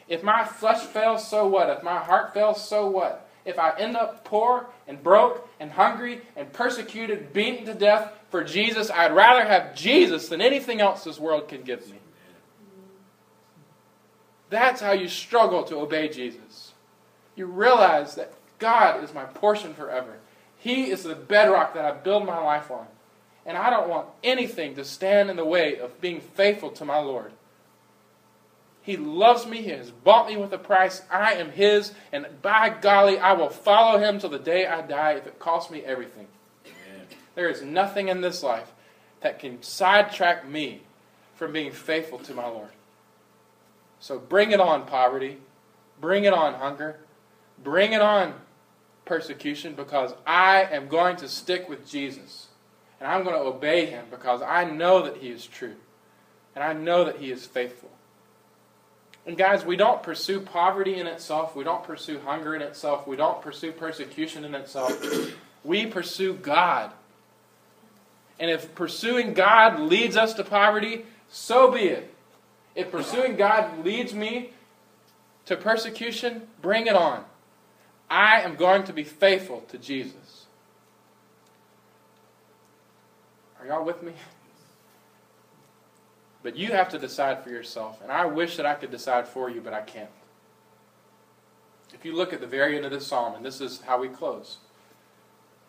If 0.08 0.24
my 0.24 0.44
flesh 0.44 0.82
fails, 0.82 1.28
so 1.28 1.48
what? 1.48 1.70
If 1.70 1.84
my 1.84 1.98
heart 2.00 2.34
fails, 2.34 2.68
so 2.68 2.88
what? 2.88 3.30
If 3.46 3.60
I 3.60 3.78
end 3.78 3.96
up 3.96 4.24
poor 4.24 4.68
and 4.88 5.02
broke 5.02 5.48
and 5.60 5.72
hungry 5.72 6.22
and 6.36 6.52
persecuted, 6.52 7.34
beaten 7.34 7.66
to 7.66 7.74
death 7.74 8.12
for 8.30 8.44
Jesus, 8.44 8.90
I'd 8.90 9.14
rather 9.14 9.46
have 9.46 9.76
Jesus 9.76 10.30
than 10.30 10.42
anything 10.42 10.82
else 10.82 11.04
this 11.04 11.20
world 11.20 11.48
can 11.48 11.62
give 11.62 11.88
me. 11.90 11.98
That's 14.50 14.82
how 14.82 14.92
you 14.92 15.08
struggle 15.08 15.64
to 15.64 15.78
obey 15.78 16.10
Jesus. 16.10 16.74
You 17.36 17.48
realize 17.48 18.16
that 18.16 18.34
God 18.60 19.04
is 19.04 19.14
my 19.14 19.24
portion 19.26 19.74
forever. 19.74 20.20
He 20.60 20.92
is 20.92 21.04
the 21.04 21.16
bedrock 21.16 21.74
that 21.74 21.86
I 21.86 21.92
build 21.92 22.26
my 22.26 22.38
life 22.38 22.72
on. 22.72 22.88
And 23.46 23.58
I 23.58 23.70
don't 23.70 23.90
want 23.90 24.08
anything 24.24 24.76
to 24.76 24.86
stand 24.86 25.30
in 25.30 25.36
the 25.36 25.46
way 25.46 25.78
of 25.78 26.00
being 26.00 26.22
faithful 26.22 26.70
to 26.72 26.86
my 26.86 27.00
Lord. 27.00 27.34
He 28.82 28.98
loves 28.98 29.46
me. 29.46 29.62
He 29.62 29.70
has 29.70 29.92
bought 29.92 30.28
me 30.28 30.38
with 30.38 30.52
a 30.54 30.58
price. 30.58 31.02
I 31.10 31.34
am 31.36 31.52
His. 31.52 31.94
And 32.12 32.26
by 32.42 32.70
golly, 32.70 33.18
I 33.18 33.34
will 33.34 33.50
follow 33.50 34.00
Him 34.00 34.20
till 34.20 34.30
the 34.30 34.40
day 34.40 34.66
I 34.66 34.82
die 34.82 35.14
if 35.14 35.28
it 35.28 35.40
costs 35.40 35.72
me 35.72 35.82
everything. 35.82 36.28
Amen. 36.66 37.08
There 37.36 37.50
is 37.50 37.62
nothing 37.62 38.10
in 38.10 38.22
this 38.22 38.44
life 38.44 38.72
that 39.22 39.40
can 39.40 39.62
sidetrack 39.64 40.48
me 40.48 40.82
from 41.36 41.54
being 41.54 41.72
faithful 41.72 42.20
to 42.20 42.34
my 42.34 42.48
Lord. 42.48 42.70
So 44.00 44.20
bring 44.20 44.52
it 44.52 44.60
on, 44.60 44.86
poverty. 44.86 45.38
Bring 46.02 46.26
it 46.26 46.34
on, 46.34 46.56
hunger. 46.56 47.00
Bring 47.64 47.94
it 47.94 48.02
on, 48.02 48.34
persecution 49.06 49.76
because 49.76 50.14
I 50.28 50.64
am 50.64 50.90
going 50.90 51.16
to 51.18 51.30
stick 51.30 51.70
with 51.70 51.88
Jesus. 51.90 52.48
And 53.00 53.10
I'm 53.10 53.24
going 53.24 53.36
to 53.36 53.42
obey 53.42 53.86
him 53.86 54.06
because 54.10 54.42
I 54.42 54.64
know 54.64 55.04
that 55.04 55.18
he 55.18 55.30
is 55.30 55.46
true. 55.46 55.76
And 56.56 56.64
I 56.64 56.74
know 56.74 57.06
that 57.06 57.18
he 57.18 57.32
is 57.32 57.46
faithful. 57.46 57.90
And 59.26 59.38
guys, 59.38 59.66
we 59.66 59.76
don't 59.76 60.04
pursue 60.04 60.42
poverty 60.42 60.96
in 60.96 61.08
itself. 61.08 61.56
We 61.56 61.64
don't 61.64 61.84
pursue 61.84 62.20
hunger 62.20 62.56
in 62.56 62.62
itself. 62.62 63.08
We 63.08 63.16
don't 63.16 63.42
pursue 63.42 63.72
persecution 63.72 64.44
in 64.44 64.54
itself. 64.54 65.02
we 65.64 65.86
pursue 65.86 66.34
God. 66.34 66.92
And 68.40 68.52
if 68.52 68.76
pursuing 68.76 69.34
God 69.34 69.80
leads 69.80 70.18
us 70.18 70.34
to 70.34 70.44
poverty, 70.44 71.06
so 71.30 71.72
be 71.72 71.82
it. 71.82 72.14
If 72.76 72.92
pursuing 72.92 73.36
God 73.36 73.86
leads 73.86 74.14
me 74.14 74.52
to 75.46 75.56
persecution, 75.56 76.48
bring 76.62 76.88
it 76.88 76.96
on. 76.96 77.24
I 78.10 78.42
am 78.42 78.56
going 78.56 78.84
to 78.86 78.94
be 78.94 79.04
faithful 79.04 79.62
to 79.70 79.78
Jesus. 79.78 80.33
Are 83.64 83.68
y'all 83.68 83.86
with 83.86 84.04
me? 84.04 84.12
But 86.42 86.58
you 86.58 86.72
have 86.74 86.90
to 86.90 87.00
decide 87.00 87.44
for 87.44 87.50
yourself. 87.50 88.02
And 88.02 88.12
I 88.12 88.26
wish 88.26 88.58
that 88.58 88.66
I 88.66 88.74
could 88.74 88.92
decide 88.92 89.26
for 89.26 89.50
you, 89.50 89.62
but 89.62 89.74
I 89.74 89.82
can't. 89.82 90.10
If 91.94 92.04
you 92.04 92.14
look 92.14 92.34
at 92.34 92.42
the 92.42 92.48
very 92.48 92.76
end 92.76 92.84
of 92.84 92.92
this 92.92 93.08
psalm, 93.08 93.36
and 93.36 93.46
this 93.46 93.62
is 93.62 93.80
how 93.82 94.02
we 94.02 94.10
close. 94.10 94.58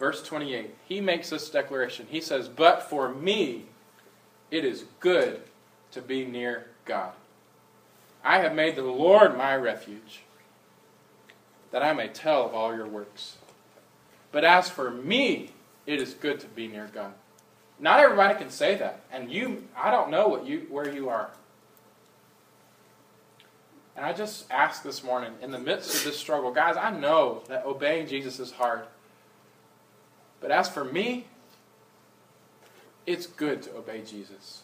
Verse 0.01 0.25
28, 0.25 0.75
he 0.89 1.01
makes 1.01 1.31
this 1.31 1.49
declaration. 1.49 2.09
He 2.11 2.21
says, 2.21 2.49
But 2.49 2.83
for 2.83 3.15
me, 3.15 3.67
it 4.51 4.65
is 4.65 4.87
good 4.99 5.43
to 5.93 6.03
be 6.03 6.25
near 6.25 6.67
God. 6.87 7.13
I 8.25 8.41
have 8.41 8.55
made 8.55 8.75
the 8.75 8.83
Lord 8.83 9.39
my 9.39 9.55
refuge 9.55 10.23
that 11.71 11.85
I 11.85 11.93
may 11.93 12.09
tell 12.09 12.45
of 12.47 12.55
all 12.55 12.75
your 12.75 12.89
works. 12.89 13.37
But 14.33 14.43
as 14.43 14.69
for 14.69 14.91
me, 14.91 15.51
it 15.87 16.01
is 16.01 16.15
good 16.15 16.41
to 16.41 16.49
be 16.49 16.67
near 16.67 16.91
God. 16.93 17.13
Not 17.79 18.01
everybody 18.01 18.39
can 18.39 18.51
say 18.51 18.77
that, 18.77 19.01
and 19.13 19.31
you 19.31 19.65
I 19.77 19.91
don't 19.91 20.11
know 20.11 20.29
what 20.29 20.47
you 20.47 20.67
where 20.71 20.89
you 20.89 21.09
are. 21.09 21.31
And 23.97 24.05
I 24.05 24.13
just 24.13 24.51
ask 24.51 24.83
this 24.83 25.05
morning, 25.05 25.33
in 25.41 25.53
the 25.53 25.59
midst 25.59 25.95
of 25.95 26.05
this 26.05 26.19
struggle, 26.19 26.51
guys, 26.53 26.77
I 26.77 26.91
know 26.91 27.43
that 27.49 27.65
obeying 27.65 28.09
Jesus 28.09 28.41
is 28.41 28.51
hard. 28.51 28.83
But 30.41 30.51
as 30.51 30.69
for 30.69 30.85
me, 30.85 31.27
it's 33.07 33.27
good 33.27 33.63
to 33.63 33.77
obey 33.77 34.03
Jesus. 34.03 34.63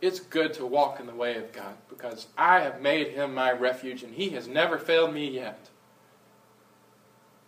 It's 0.00 0.20
good 0.20 0.54
to 0.54 0.66
walk 0.66 1.00
in 1.00 1.06
the 1.06 1.14
way 1.14 1.36
of 1.36 1.52
God 1.52 1.74
because 1.88 2.26
I 2.36 2.60
have 2.60 2.80
made 2.80 3.08
him 3.08 3.34
my 3.34 3.52
refuge 3.52 4.02
and 4.02 4.14
he 4.14 4.30
has 4.30 4.46
never 4.46 4.78
failed 4.78 5.14
me 5.14 5.28
yet. 5.28 5.68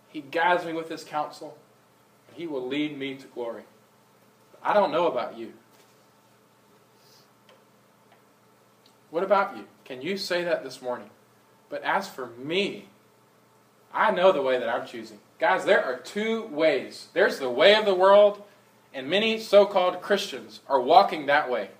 He 0.08 0.22
guides 0.22 0.64
me 0.64 0.72
with 0.72 0.88
his 0.88 1.04
counsel. 1.04 1.58
And 2.28 2.36
he 2.36 2.46
will 2.46 2.66
lead 2.66 2.98
me 2.98 3.14
to 3.16 3.26
glory. 3.26 3.64
I 4.66 4.74
don't 4.74 4.90
know 4.90 5.06
about 5.06 5.38
you. 5.38 5.52
What 9.10 9.22
about 9.22 9.56
you? 9.56 9.62
Can 9.84 10.02
you 10.02 10.18
say 10.18 10.42
that 10.42 10.64
this 10.64 10.82
morning? 10.82 11.08
But 11.70 11.84
as 11.84 12.08
for 12.08 12.26
me, 12.30 12.88
I 13.94 14.10
know 14.10 14.32
the 14.32 14.42
way 14.42 14.58
that 14.58 14.68
I'm 14.68 14.84
choosing. 14.84 15.20
Guys, 15.38 15.64
there 15.64 15.84
are 15.84 15.98
two 15.98 16.46
ways 16.46 17.06
there's 17.12 17.38
the 17.38 17.48
way 17.48 17.76
of 17.76 17.84
the 17.84 17.94
world, 17.94 18.42
and 18.92 19.08
many 19.08 19.38
so 19.38 19.66
called 19.66 20.02
Christians 20.02 20.58
are 20.66 20.80
walking 20.80 21.26
that 21.26 21.48
way. 21.48 21.70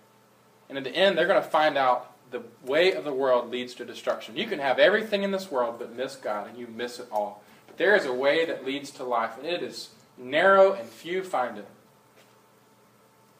And 0.68 0.78
in 0.78 0.84
the 0.84 0.94
end, 0.94 1.18
they're 1.18 1.26
going 1.26 1.42
to 1.42 1.48
find 1.48 1.76
out 1.76 2.12
the 2.30 2.42
way 2.64 2.92
of 2.92 3.02
the 3.02 3.12
world 3.12 3.50
leads 3.50 3.74
to 3.74 3.84
destruction. 3.84 4.36
You 4.36 4.46
can 4.46 4.60
have 4.60 4.78
everything 4.78 5.24
in 5.24 5.32
this 5.32 5.50
world 5.50 5.80
but 5.80 5.96
miss 5.96 6.14
God, 6.14 6.46
and 6.48 6.56
you 6.56 6.68
miss 6.68 7.00
it 7.00 7.08
all. 7.10 7.42
But 7.66 7.78
there 7.78 7.96
is 7.96 8.06
a 8.06 8.14
way 8.14 8.44
that 8.44 8.64
leads 8.64 8.92
to 8.92 9.02
life, 9.02 9.36
and 9.38 9.46
it 9.46 9.64
is 9.64 9.88
narrow 10.16 10.72
and 10.72 10.88
few 10.88 11.24
find 11.24 11.58
it. 11.58 11.66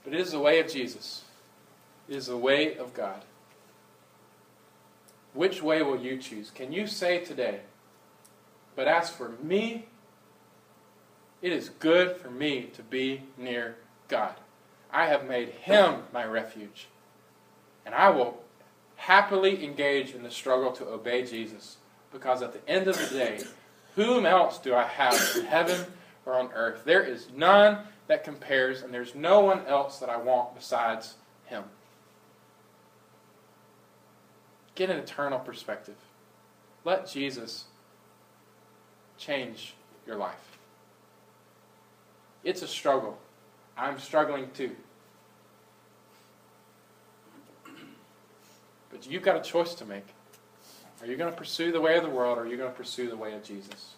But 0.06 0.14
it 0.14 0.20
is 0.20 0.30
the 0.30 0.38
way 0.38 0.60
of 0.60 0.70
Jesus. 0.70 1.24
It 2.08 2.14
is 2.14 2.26
the 2.26 2.36
way 2.36 2.76
of 2.76 2.94
God. 2.94 3.24
Which 5.34 5.60
way 5.60 5.82
will 5.82 6.00
you 6.00 6.16
choose? 6.16 6.52
Can 6.52 6.72
you 6.72 6.86
say 6.86 7.24
today, 7.24 7.62
but 8.76 8.86
as 8.86 9.10
for 9.10 9.30
me, 9.42 9.86
it 11.42 11.50
is 11.50 11.70
good 11.70 12.16
for 12.18 12.30
me 12.30 12.70
to 12.74 12.84
be 12.84 13.24
near 13.36 13.78
God. 14.06 14.34
I 14.92 15.06
have 15.06 15.26
made 15.26 15.48
him 15.48 16.04
my 16.12 16.24
refuge. 16.24 16.86
And 17.84 17.92
I 17.92 18.10
will 18.10 18.44
happily 18.94 19.64
engage 19.64 20.12
in 20.12 20.22
the 20.22 20.30
struggle 20.30 20.70
to 20.70 20.86
obey 20.86 21.26
Jesus. 21.26 21.78
Because 22.12 22.42
at 22.42 22.52
the 22.52 22.70
end 22.70 22.86
of 22.86 22.96
the 22.96 23.12
day, 23.12 23.40
whom 23.96 24.24
else 24.24 24.58
do 24.58 24.72
I 24.72 24.84
have 24.84 25.20
in 25.36 25.46
heaven 25.46 25.84
or 26.24 26.34
on 26.34 26.52
earth? 26.52 26.82
There 26.84 27.02
is 27.02 27.26
none 27.34 27.78
that 28.06 28.24
compares, 28.24 28.82
and 28.82 28.92
there's 28.92 29.14
no 29.14 29.40
one 29.40 29.66
else 29.66 29.98
that 29.98 30.08
I 30.08 30.16
want 30.16 30.54
besides 30.54 31.14
Him. 31.46 31.64
Get 34.74 34.90
an 34.90 34.98
eternal 34.98 35.38
perspective. 35.38 35.96
Let 36.84 37.08
Jesus 37.08 37.64
change 39.18 39.74
your 40.06 40.16
life. 40.16 40.58
It's 42.44 42.62
a 42.62 42.68
struggle. 42.68 43.18
I'm 43.76 43.98
struggling 43.98 44.50
too. 44.54 44.70
But 48.90 49.06
you've 49.10 49.22
got 49.22 49.36
a 49.36 49.42
choice 49.42 49.74
to 49.74 49.84
make. 49.84 50.06
Are 51.00 51.06
you 51.06 51.16
going 51.16 51.30
to 51.30 51.36
pursue 51.36 51.72
the 51.72 51.80
way 51.80 51.96
of 51.96 52.04
the 52.04 52.08
world 52.08 52.38
or 52.38 52.42
are 52.42 52.46
you 52.46 52.56
going 52.56 52.70
to 52.70 52.76
pursue 52.76 53.08
the 53.10 53.16
way 53.16 53.34
of 53.34 53.42
Jesus? 53.42 53.96